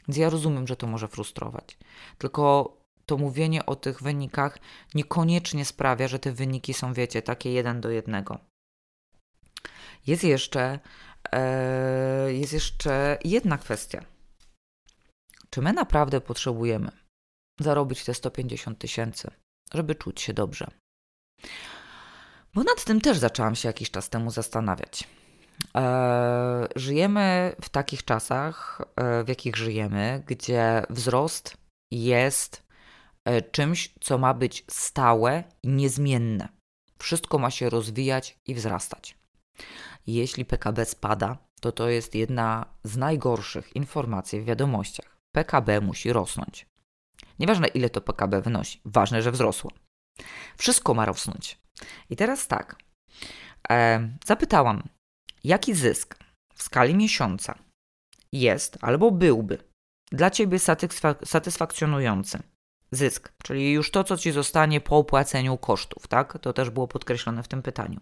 [0.08, 1.78] Więc ja rozumiem, że to może frustrować.
[2.18, 4.58] Tylko to mówienie o tych wynikach
[4.94, 8.38] niekoniecznie sprawia, że te wyniki są, wiecie, takie jeden do jednego.
[10.06, 10.78] Jest jeszcze,
[11.32, 14.17] e, jest jeszcze jedna kwestia.
[15.50, 16.90] Czy my naprawdę potrzebujemy
[17.60, 19.30] zarobić te 150 tysięcy,
[19.74, 20.66] żeby czuć się dobrze?
[22.54, 25.08] Bo nad tym też zaczęłam się jakiś czas temu zastanawiać.
[25.76, 31.56] E, żyjemy w takich czasach, e, w jakich żyjemy, gdzie wzrost
[31.90, 32.68] jest
[33.28, 36.48] E, czymś, co ma być stałe i niezmienne.
[36.98, 39.18] Wszystko ma się rozwijać i wzrastać.
[40.06, 45.17] Jeśli PKB spada, to to jest jedna z najgorszych informacji w wiadomościach.
[45.34, 46.66] PKB musi rosnąć.
[47.38, 49.70] Nieważne ile to PKB wynosi, ważne, że wzrosło.
[50.56, 51.58] Wszystko ma rosnąć.
[52.10, 52.76] I teraz tak.
[53.70, 54.88] E, zapytałam,
[55.44, 56.18] jaki zysk
[56.54, 57.58] w skali miesiąca
[58.32, 59.58] jest albo byłby
[60.12, 62.38] dla Ciebie satysfak- satysfakcjonujący
[62.90, 66.38] zysk, czyli już to, co ci zostanie po opłaceniu kosztów, tak?
[66.38, 68.00] To też było podkreślone w tym pytaniu.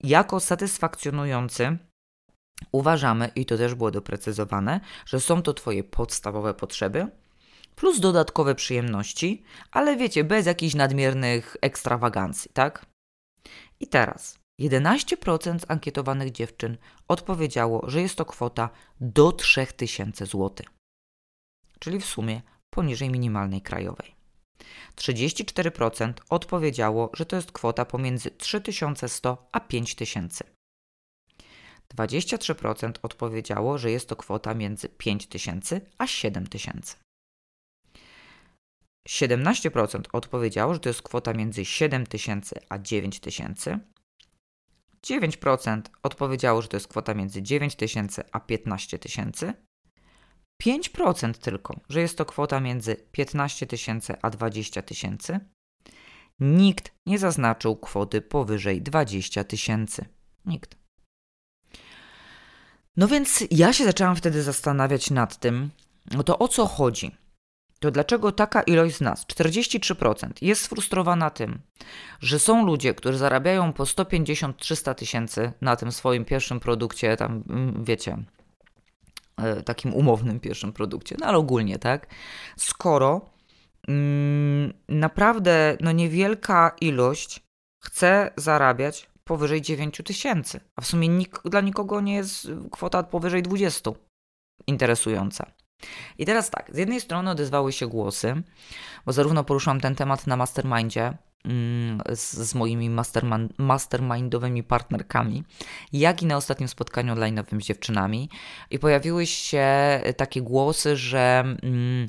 [0.00, 1.78] Jako satysfakcjonujący
[2.72, 7.06] uważamy, i to też było doprecyzowane, że są to Twoje podstawowe potrzeby,
[7.76, 12.86] plus dodatkowe przyjemności, ale wiecie, bez jakichś nadmiernych ekstrawagancji, tak?
[13.80, 16.76] I teraz 11% ankietowanych dziewczyn
[17.08, 20.50] odpowiedziało, że jest to kwota do 3000 zł.
[21.78, 24.14] Czyli w sumie poniżej minimalnej krajowej.
[24.96, 30.53] 34% odpowiedziało, że to jest kwota pomiędzy 3100 a 5000.
[31.94, 36.96] 23% odpowiedziało, że jest to kwota między 5000 a 7000.
[39.08, 43.78] 17% odpowiedziało, że to jest kwota między 7000 a 9000.
[45.06, 49.54] 9% odpowiedziało, że to jest kwota między 9000 a 15000.
[50.62, 55.40] 5% tylko, że jest to kwota między 15 tysięcy a 20 tysięcy.
[56.40, 60.04] Nikt nie zaznaczył kwoty powyżej 20 tysięcy.
[60.44, 60.83] Nikt.
[62.96, 65.70] No więc ja się zaczęłam wtedy zastanawiać nad tym,
[66.12, 67.16] no to o co chodzi?
[67.80, 71.60] To dlaczego taka ilość z nas, 43%, jest sfrustrowana tym,
[72.20, 77.84] że są ludzie, którzy zarabiają po 150-300 tysięcy na tym swoim pierwszym produkcie, tam mm,
[77.84, 78.18] wiecie,
[79.36, 82.06] E, takim umownym pierwszym produkcie, no ale ogólnie, tak?
[82.56, 83.30] Skoro
[83.88, 87.40] mm, naprawdę no niewielka ilość
[87.78, 91.08] chce zarabiać powyżej 9 tysięcy, a w sumie
[91.44, 93.90] dla nikogo nie jest kwota powyżej 20
[94.66, 95.52] interesująca.
[96.18, 98.42] I teraz tak, z jednej strony odezwały się głosy,
[99.06, 102.90] bo zarówno poruszałam ten temat na mastermindzie, Mm, z, z moimi
[103.58, 105.44] mastermindowymi partnerkami,
[105.92, 108.28] jak i na ostatnim spotkaniu online'owym z dziewczynami.
[108.70, 109.66] I pojawiły się
[110.16, 112.06] takie głosy, że mm,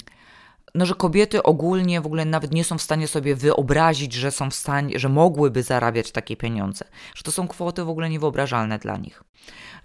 [0.75, 4.49] no, że kobiety ogólnie w ogóle nawet nie są w stanie sobie wyobrazić, że są
[4.49, 6.85] w stanie, że mogłyby zarabiać takie pieniądze,
[7.15, 9.23] że to są kwoty w ogóle niewyobrażalne dla nich,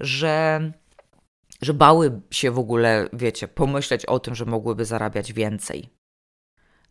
[0.00, 0.61] że,
[1.62, 5.88] że bały się w ogóle, wiecie, pomyśleć o tym, że mogłyby zarabiać więcej.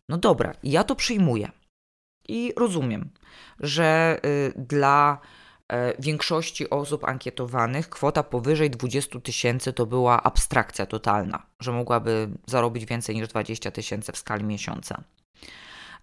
[0.08, 1.50] No dobra, ja to przyjmuję
[2.28, 3.10] i rozumiem,
[3.58, 5.20] że y, dla
[5.98, 13.16] większości osób ankietowanych kwota powyżej 20 tysięcy to była abstrakcja totalna, że mogłaby zarobić więcej
[13.16, 15.02] niż 20 tysięcy w skali miesiąca.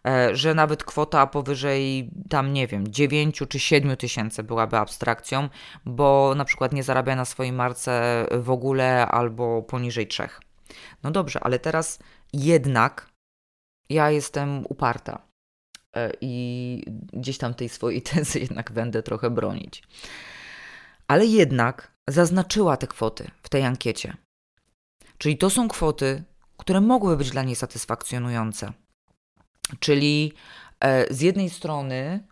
[0.08, 5.50] E, że nawet kwota powyżej tam, nie wiem, 9 czy 7 tysięcy byłaby abstrakcją,
[5.86, 10.30] bo na przykład nie zarabia na swojej marce w ogóle albo poniżej 3.
[11.04, 12.00] No dobrze, ale teraz
[12.34, 13.10] jednak
[13.90, 15.27] ja jestem uparta E,
[16.22, 16.84] i
[17.14, 19.84] gdzieś tam tej swojej tezy jednak będę trochę bronić.
[21.08, 24.18] Ale jednak zaznaczyła te kwoty w tej ankiecie.
[25.18, 26.24] Czyli to są kwoty,
[26.58, 28.72] które mogły być dla niej satysfakcjonujące.
[29.80, 30.34] Czyli
[30.80, 32.28] e, z jednej strony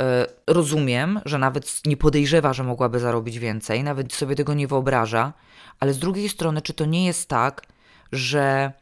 [0.00, 5.32] e, rozumiem, że nawet nie podejrzewa, że mogłaby zarobić więcej, nawet sobie tego nie wyobraża,
[5.80, 7.62] ale z drugiej strony, czy to nie jest tak,
[8.12, 8.72] że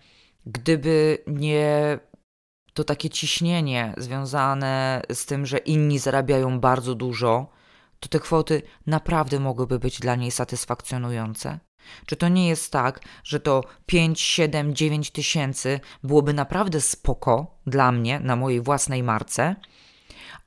[0.46, 1.98] gdyby nie
[2.74, 7.46] to takie ciśnienie związane z tym, że inni zarabiają bardzo dużo,
[8.00, 11.58] to te kwoty naprawdę mogłyby być dla niej satysfakcjonujące?
[12.06, 17.92] Czy to nie jest tak, że to 5, 7, 9 tysięcy byłoby naprawdę spoko dla
[17.92, 19.56] mnie na mojej własnej marce?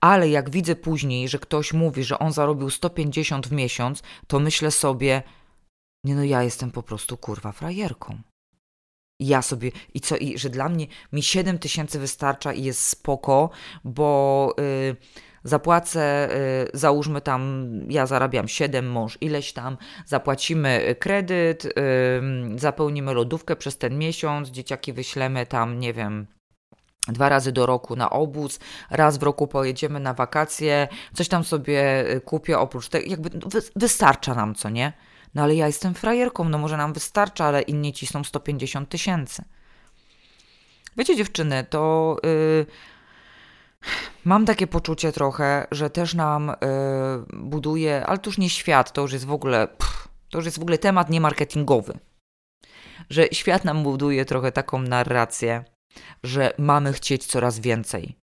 [0.02, 4.72] Ale jak widzę później, że ktoś mówi, że on zarobił 150 w miesiąc, to myślę
[4.72, 5.24] sobie,
[6.04, 8.22] nie no, ja jestem po prostu kurwa frajerką.
[9.20, 13.50] Ja sobie, i co, i że dla mnie mi 7 tysięcy wystarcza i jest spoko,
[13.84, 14.96] bo y,
[15.44, 16.30] zapłacę,
[16.66, 21.72] y, załóżmy tam, ja zarabiam 7, mąż ileś tam, zapłacimy kredyt, y,
[22.56, 26.28] zapełnimy lodówkę przez ten miesiąc, dzieciaki wyślemy tam, nie wiem,
[27.08, 32.10] dwa razy do roku na obóz, raz w roku pojedziemy na wakacje, coś tam sobie
[32.16, 34.94] y, kupię oprócz tego, jakby no, wy, wystarcza nam, co nie?
[35.38, 39.44] No ale ja jestem frajerką, no może nam wystarcza, ale inni cisną 150 tysięcy.
[40.98, 42.66] Wiecie, dziewczyny, to yy,
[44.26, 49.02] mam takie poczucie trochę, że też nam yy, buduje, ale to już nie świat, to
[49.02, 52.00] już jest w ogóle, pff, to już jest w ogóle temat niemarketingowy.
[53.10, 55.64] Że świat nam buduje trochę taką narrację,
[56.24, 58.18] że mamy chcieć coraz więcej.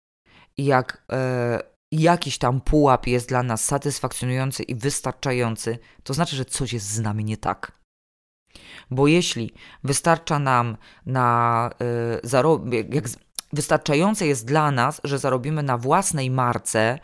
[0.56, 6.44] I jak yy, jakiś tam pułap jest dla nas satysfakcjonujący i wystarczający, to znaczy, że
[6.44, 7.72] coś jest z nami nie tak.
[8.90, 10.76] Bo jeśli wystarcza nam
[11.06, 11.70] na
[12.24, 13.04] y, jak
[13.52, 16.98] wystarczające jest dla nas, że zarobimy na własnej marce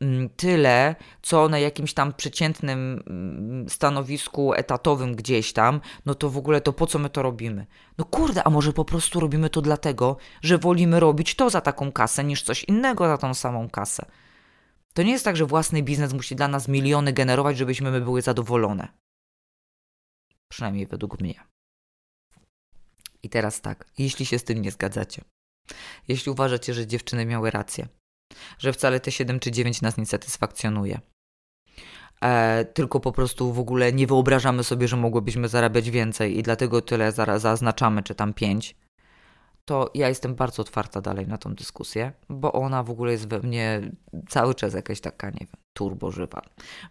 [0.00, 6.38] mm, tyle, co na jakimś tam przeciętnym mm, stanowisku etatowym gdzieś tam, no to w
[6.38, 7.66] ogóle to po co my to robimy?
[7.98, 11.92] No kurde, a może po prostu robimy to dlatego, że wolimy robić to za taką
[11.92, 14.06] kasę niż coś innego za tą samą kasę.
[14.94, 18.22] To nie jest tak, że własny biznes musi dla nas miliony generować, żebyśmy my były
[18.22, 18.88] zadowolone.
[20.48, 21.44] Przynajmniej według mnie.
[23.22, 25.24] I teraz tak, jeśli się z tym nie zgadzacie,
[26.08, 27.88] jeśli uważacie, że dziewczyny miały rację,
[28.58, 31.00] że wcale te 7 czy 9 nas nie satysfakcjonuje,
[32.20, 36.82] e, tylko po prostu w ogóle nie wyobrażamy sobie, że mogłybyśmy zarabiać więcej i dlatego
[36.82, 38.76] tyle zaznaczamy, czy tam 5,
[39.68, 43.40] to ja jestem bardzo otwarta dalej na tą dyskusję, bo ona w ogóle jest we
[43.40, 43.80] mnie
[44.28, 46.42] cały czas jakaś taka, nie wiem, turbożywa.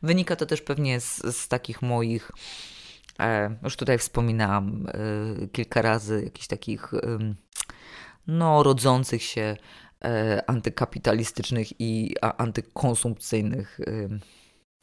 [0.03, 2.31] Wynika to też pewnie z, z takich moich,
[3.19, 6.99] e, już tutaj wspominałam e, kilka razy, jakichś takich, e,
[8.27, 9.57] no, rodzących się
[10.05, 13.79] e, antykapitalistycznych i a, antykonsumpcyjnych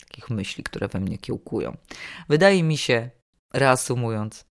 [0.00, 1.76] takich myśli, które we mnie kiełkują.
[2.28, 3.10] Wydaje mi się,
[3.52, 4.44] reasumując,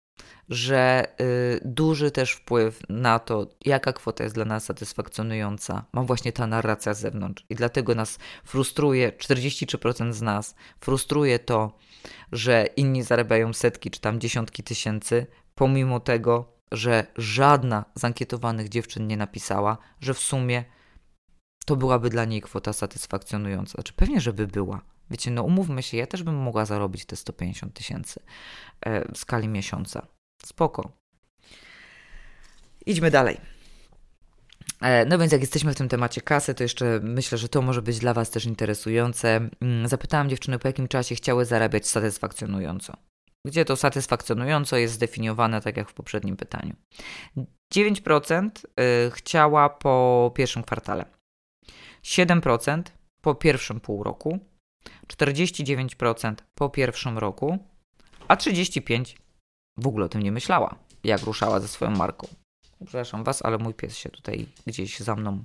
[0.50, 6.32] że y, duży też wpływ na to, jaka kwota jest dla nas satysfakcjonująca, ma właśnie
[6.32, 7.46] ta narracja z zewnątrz.
[7.50, 11.78] I dlatego nas frustruje, 43% z nas frustruje to,
[12.32, 19.08] że inni zarabiają setki czy tam dziesiątki tysięcy, pomimo tego, że żadna z ankietowanych dziewczyn
[19.08, 20.64] nie napisała, że w sumie
[21.66, 23.72] to byłaby dla niej kwota satysfakcjonująca.
[23.72, 24.82] Znaczy, pewnie, żeby była.
[25.12, 28.20] Wiecie, no umówmy się, ja też bym mogła zarobić te 150 tysięcy
[28.82, 30.08] e, w skali miesiąca.
[30.46, 30.92] Spoko.
[32.86, 33.38] Idźmy dalej.
[34.82, 37.82] E, no więc jak jesteśmy w tym temacie kasy, to jeszcze myślę, że to może
[37.82, 39.50] być dla Was też interesujące.
[39.62, 42.98] Mm, zapytałam dziewczyny, po jakim czasie chciały zarabiać satysfakcjonująco.
[43.48, 46.76] Gdzie to satysfakcjonująco jest zdefiniowane, tak jak w poprzednim pytaniu.
[47.74, 48.50] 9%
[49.08, 51.06] y, chciała po pierwszym kwartale,
[52.04, 52.84] 7%
[53.22, 54.40] po pierwszym pół roku,
[55.08, 57.58] 49% po pierwszym roku,
[58.28, 59.16] a 35%
[59.78, 62.28] w ogóle o tym nie myślała, jak ruszała ze swoją marką.
[62.86, 65.44] Przepraszam Was, ale mój pies się tutaj gdzieś za mną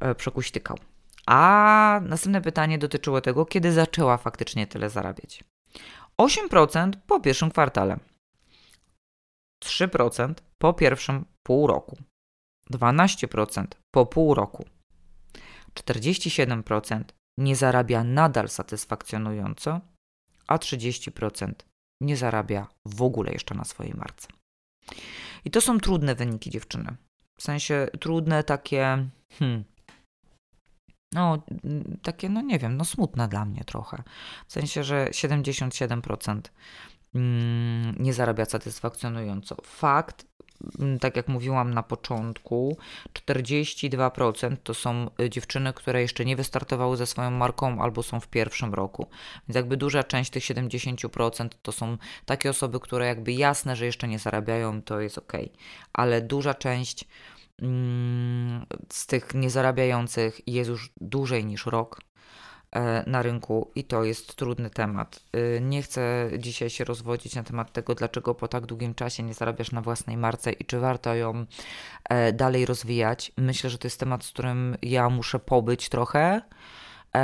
[0.00, 0.78] e, przekuśtykał.
[1.26, 5.44] A następne pytanie dotyczyło tego, kiedy zaczęła faktycznie tyle zarabiać.
[6.20, 7.98] 8% po pierwszym kwartale,
[9.64, 11.96] 3% po pierwszym pół roku,
[12.70, 14.64] 12% po pół roku,
[15.74, 17.04] 47%
[17.38, 19.80] nie zarabia nadal satysfakcjonująco,
[20.46, 21.52] a 30%
[22.00, 24.28] nie zarabia w ogóle jeszcze na swojej marce.
[25.44, 26.96] I to są trudne wyniki dziewczyny.
[27.38, 29.08] W sensie trudne takie,
[29.38, 29.64] hmm,
[31.12, 31.42] no
[32.02, 34.02] takie, no nie wiem, no smutne dla mnie trochę.
[34.46, 36.40] W sensie, że 77%
[37.14, 39.56] mm, nie zarabia satysfakcjonująco.
[39.64, 40.26] Fakt,
[41.00, 42.76] tak jak mówiłam na początku,
[43.14, 48.28] 42% to są y, dziewczyny, które jeszcze nie wystartowały ze swoją marką albo są w
[48.28, 49.06] pierwszym roku.
[49.48, 51.96] Więc jakby duża część tych 70% to są
[52.26, 55.32] takie osoby, które jakby jasne, że jeszcze nie zarabiają, to jest ok.
[55.92, 57.04] Ale duża część
[57.62, 62.00] mm, z tych niezarabiających jest już dłużej niż rok
[63.06, 65.22] na rynku i to jest trudny temat.
[65.32, 69.34] E, nie chcę dzisiaj się rozwodzić na temat tego, dlaczego po tak długim czasie nie
[69.34, 71.46] zarabiasz na własnej marce i czy warto ją
[72.04, 73.32] e, dalej rozwijać.
[73.36, 76.42] Myślę, że to jest temat, z którym ja muszę pobyć trochę.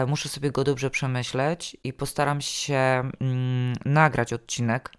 [0.07, 4.92] Muszę sobie go dobrze przemyśleć i postaram się mm, nagrać odcinek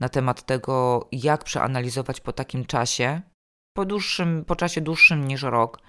[0.00, 3.22] na temat tego, jak przeanalizować po takim czasie,
[3.72, 5.80] po, dłuższym, po czasie dłuższym niż rok,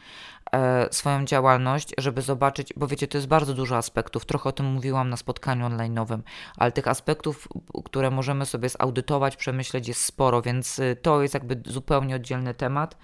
[0.52, 4.26] e, swoją działalność, żeby zobaczyć, bo wiecie, to jest bardzo dużo aspektów.
[4.26, 6.20] Trochę o tym mówiłam na spotkaniu online'owym,
[6.58, 7.48] ale tych aspektów,
[7.86, 12.98] które możemy sobie zaudytować, przemyśleć jest sporo, więc y, to jest jakby zupełnie oddzielny temat.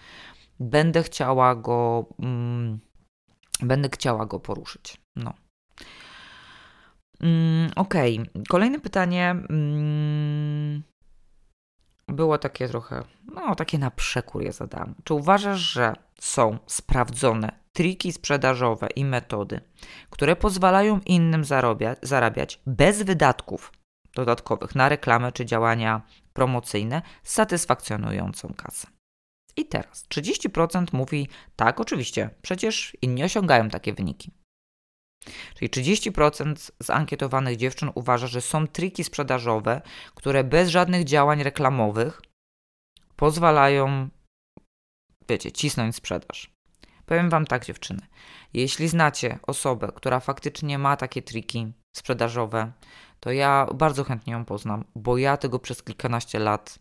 [0.60, 2.80] Będę chciała go, mm,
[3.62, 4.98] będę chciała go poruszyć.
[5.16, 5.34] No.
[7.22, 8.44] Mm, Okej, okay.
[8.50, 9.30] kolejne pytanie.
[9.50, 10.84] Mm,
[12.08, 13.04] było takie trochę,
[13.34, 14.96] no takie na przekór je zadałam.
[15.04, 19.62] Czy uważasz, że są sprawdzone triki sprzedażowe i metody,
[20.10, 23.72] które pozwalają innym zarobia, zarabiać bez wydatków
[24.16, 26.02] dodatkowych na reklamę czy działania
[26.34, 28.88] promocyjne satysfakcjonującą kasę?
[29.58, 34.32] I teraz 30% mówi tak, oczywiście, przecież inni osiągają takie wyniki.
[35.56, 39.82] Czyli 30% z ankietowanych dziewczyn uważa, że są triki sprzedażowe,
[40.16, 42.22] które bez żadnych działań reklamowych
[43.16, 44.10] pozwalają,
[45.30, 46.56] wiecie, cisnąć sprzedaż.
[47.06, 48.02] Powiem Wam tak, dziewczyny.
[48.54, 52.72] Jeśli znacie osobę, która faktycznie ma takie triki sprzedażowe,
[53.20, 56.78] to ja bardzo chętnie ją poznam, bo ja tego przez kilkanaście lat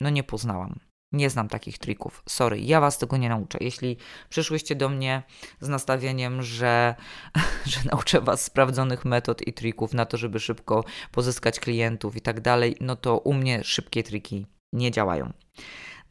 [0.00, 0.78] no nie poznałam.
[1.12, 2.22] Nie znam takich trików.
[2.28, 3.58] Sorry, ja was tego nie nauczę.
[3.60, 3.96] Jeśli
[4.28, 5.22] przyszłyście do mnie
[5.60, 6.94] z nastawieniem, że,
[7.72, 12.40] że nauczę was sprawdzonych metod i trików na to, żeby szybko pozyskać klientów i tak
[12.40, 15.32] dalej, no to u mnie szybkie triki nie działają.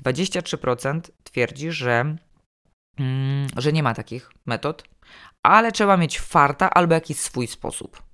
[0.03, 2.15] 23% twierdzi, że,
[2.97, 4.83] mm, że nie ma takich metod,
[5.43, 8.04] ale trzeba mieć farta albo jakiś swój sposób.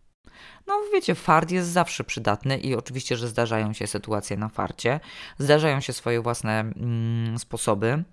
[0.68, 5.00] No wiecie, fart jest zawsze przydatny i oczywiście, że zdarzają się sytuacje na farcie,
[5.38, 8.04] zdarzają się swoje własne mm, sposoby.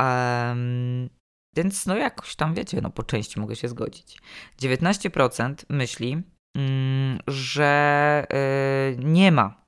[0.00, 1.08] Um,
[1.56, 4.18] więc no jakoś tam wiecie, no po części mogę się zgodzić.
[4.60, 6.22] 19% myśli,
[6.56, 9.64] mm, że y, nie ma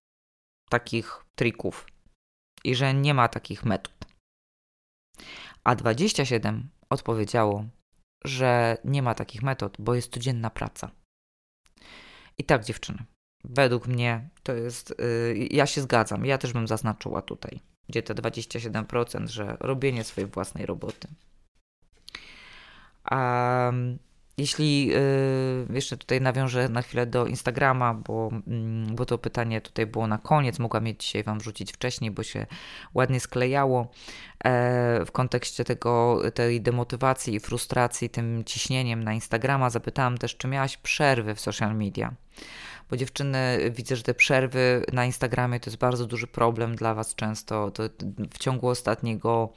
[0.70, 1.86] takich trików
[2.64, 3.94] i że nie ma takich metod.
[5.64, 7.64] A 27 odpowiedziało,
[8.24, 10.90] że nie ma takich metod, bo jest codzienna praca.
[12.40, 13.04] I tak, dziewczyny,
[13.44, 14.94] według mnie to jest.
[14.98, 20.30] Yy, ja się zgadzam, ja też bym zaznaczyła tutaj, gdzie te 27%, że robienie swojej
[20.30, 21.08] własnej roboty.
[23.10, 23.98] Um,
[24.40, 24.96] jeśli yy,
[25.70, 30.18] jeszcze tutaj nawiążę na chwilę do Instagrama, bo, yy, bo to pytanie tutaj było na
[30.18, 32.46] koniec, mogłam mieć dzisiaj Wam wrzucić wcześniej, bo się
[32.94, 33.90] ładnie sklejało
[34.44, 39.70] e, w kontekście tego, tej demotywacji i frustracji tym ciśnieniem na Instagrama.
[39.70, 42.14] Zapytałam też, czy miałaś przerwy w social media
[42.90, 47.14] bo dziewczyny, widzę, że te przerwy na Instagramie to jest bardzo duży problem dla Was
[47.14, 47.70] często.
[47.70, 47.82] To
[48.30, 49.52] w ciągu ostatniego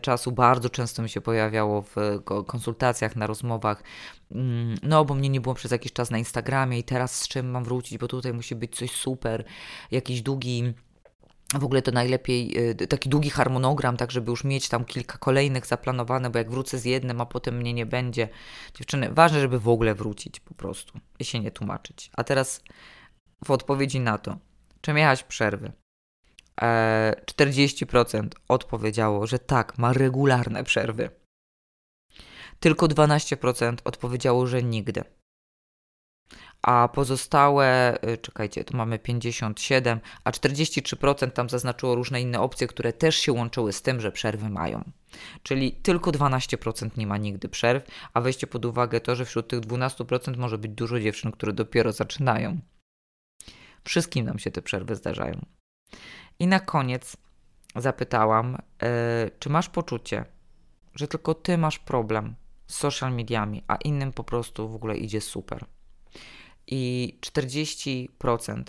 [0.00, 1.96] czasu bardzo często mi się pojawiało w
[2.46, 3.82] konsultacjach, na rozmowach.
[4.32, 7.50] Mm, no, bo mnie nie było przez jakiś czas na Instagramie i teraz z czym
[7.50, 9.44] mam wrócić, bo tutaj musi być coś super,
[9.90, 10.74] jakiś długi
[11.58, 15.66] w ogóle to najlepiej y, taki długi harmonogram, tak żeby już mieć tam kilka kolejnych
[15.66, 18.28] zaplanowane, bo jak wrócę z jednym, a potem mnie nie będzie.
[18.74, 22.10] Dziewczyny, ważne, żeby w ogóle wrócić po prostu i się nie tłumaczyć.
[22.16, 22.62] A teraz
[23.44, 24.38] w odpowiedzi na to,
[24.80, 25.72] czy miałaś przerwy?
[26.60, 31.10] 40% e, odpowiedziało, że tak, ma regularne przerwy.
[32.60, 35.04] Tylko 12% odpowiedziało, że nigdy.
[36.62, 42.92] a pozostałe, y, czekajcie, tu mamy 57, a 43% tam zaznaczyło różne inne opcje, które
[42.92, 44.84] też się łączyły z tym, że przerwy mają.
[45.42, 47.84] Czyli tylko 12% nie ma nigdy przerw,
[48.14, 51.92] a weźcie pod uwagę to, że wśród tych 12% może być dużo dziewczyn, które dopiero
[51.92, 52.60] zaczynają.
[53.84, 55.46] Wszystkim nam się te przerwy zdarzają.
[56.40, 57.16] I na koniec
[57.76, 58.88] zapytałam, yy,
[59.38, 60.24] czy masz poczucie,
[60.94, 62.34] że tylko ty masz problem
[62.66, 65.64] z social mediami, a innym po prostu w ogóle idzie super.
[66.66, 68.62] I 40%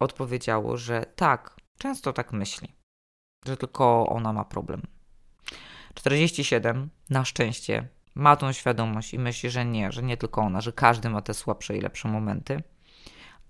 [0.00, 2.74] odpowiedziało, że tak, często tak myśli,
[3.46, 4.82] że tylko ona ma problem.
[5.94, 10.72] 47 na szczęście ma tą świadomość i myśli, że nie, że nie tylko ona, że
[10.72, 12.62] każdy ma te słabsze i lepsze momenty.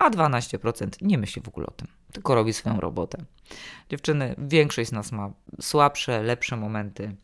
[0.00, 3.24] A 12% nie myśli w ogóle o tym, tylko robi swoją robotę.
[3.88, 5.30] Dziewczyny, większość z nas ma
[5.60, 7.16] słabsze, lepsze momenty.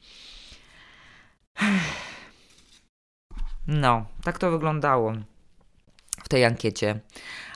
[3.66, 5.12] No, tak to wyglądało
[6.24, 7.00] w tej ankiecie.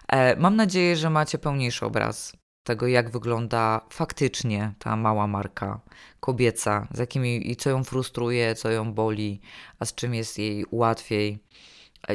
[0.09, 5.81] E, mam nadzieję, że macie pełniejszy obraz tego, jak wygląda faktycznie ta mała marka
[6.21, 9.41] kobieca, z jakimi i co ją frustruje, co ją boli,
[9.79, 11.45] a z czym jest jej łatwiej,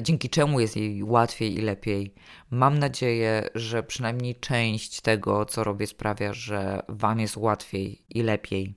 [0.02, 2.14] dzięki czemu jest jej łatwiej i lepiej.
[2.52, 8.76] Mam nadzieję, że przynajmniej część tego, co robię, sprawia, że Wam jest łatwiej i lepiej.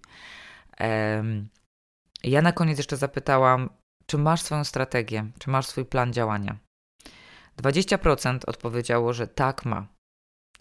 [2.24, 3.70] Ja na koniec jeszcze zapytałam,
[4.06, 6.58] czy masz swoją strategię, czy masz swój plan działania.
[7.62, 9.86] 20% odpowiedziało, że tak ma.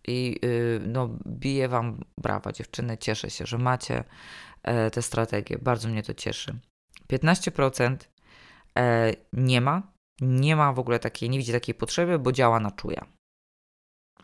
[0.07, 4.03] I yy, no, biję Wam brawa, dziewczyny, cieszę się, że macie
[4.63, 5.57] e, tę strategię.
[5.57, 6.59] Bardzo mnie to cieszy.
[7.11, 7.95] 15%
[8.77, 12.71] e, nie ma, nie ma w ogóle takiej, nie widzi takiej potrzeby, bo działa na
[12.71, 13.05] czuja.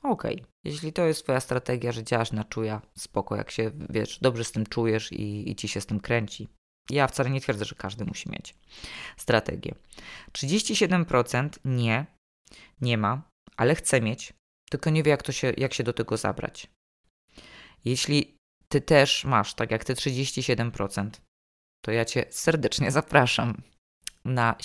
[0.03, 0.47] Okej, okay.
[0.63, 4.51] jeśli to jest Twoja strategia, że działasz na czuja, spoko, jak się, wiesz, dobrze z
[4.51, 6.47] tym czujesz i, i Ci się z tym kręci.
[6.89, 8.55] Ja wcale nie twierdzę, że każdy musi mieć
[9.17, 9.75] strategię.
[10.31, 12.05] 37% nie,
[12.81, 13.21] nie ma,
[13.57, 14.33] ale chce mieć,
[14.69, 16.67] tylko nie wie, jak, to się, jak się do tego zabrać.
[17.85, 18.35] Jeśli
[18.67, 21.09] ty też masz, tak jak ty 37%,
[21.85, 23.61] to ja cię serdecznie zapraszam
[24.25, 24.55] na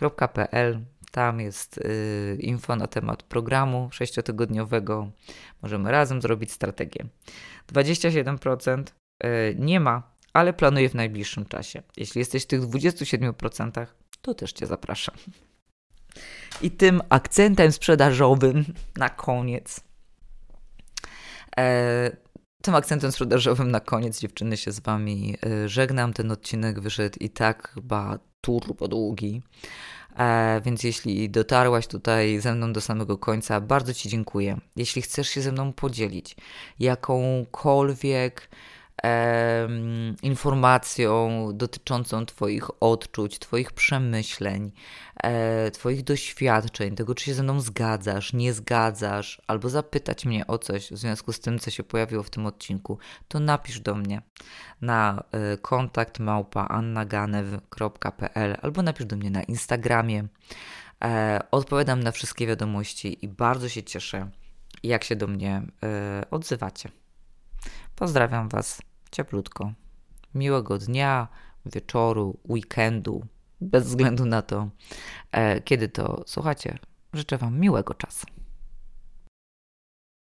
[0.00, 0.80] siłamarki.pl.
[1.10, 5.10] Tam jest y, info na temat programu sześciotygodniowego.
[5.62, 7.06] Możemy razem zrobić strategię.
[7.72, 8.82] 27%
[9.24, 11.82] y, nie ma, ale planuję w najbliższym czasie.
[11.96, 13.86] Jeśli jesteś w tych 27%,
[14.22, 15.14] to też Cię zapraszam.
[16.62, 18.64] I tym akcentem sprzedażowym
[18.96, 19.80] na koniec.
[21.58, 22.16] E,
[22.62, 26.12] tym akcentem sprzedażowym na koniec, dziewczyny, się z Wami e, żegnam.
[26.12, 29.42] Ten odcinek wyszedł i tak chyba turbo długi.
[30.18, 34.58] E, więc jeśli dotarłaś tutaj ze mną do samego końca, bardzo Ci dziękuję.
[34.76, 36.36] Jeśli chcesz się ze mną podzielić
[36.78, 38.48] jakąkolwiek
[40.22, 44.72] informacją dotyczącą Twoich odczuć, Twoich przemyśleń,
[45.22, 50.58] e, Twoich doświadczeń, tego, czy się ze mną zgadzasz, nie zgadzasz, albo zapytać mnie o
[50.58, 52.98] coś w związku z tym, co się pojawiło w tym odcinku,
[53.28, 54.22] to napisz do mnie
[54.80, 60.28] na e, kontakt małpa annaganew.pl albo napisz do mnie na Instagramie.
[61.04, 64.30] E, odpowiadam na wszystkie wiadomości i bardzo się cieszę,
[64.82, 65.62] jak się do mnie
[66.30, 66.88] odzywacie.
[67.96, 68.82] Pozdrawiam Was
[69.12, 69.72] cieplutko.
[70.34, 71.28] Miłego dnia,
[71.66, 73.26] wieczoru, weekendu,
[73.60, 74.68] bez względu na to,
[75.32, 76.78] e, kiedy to słuchacie.
[77.12, 78.26] Życzę Wam miłego czasu.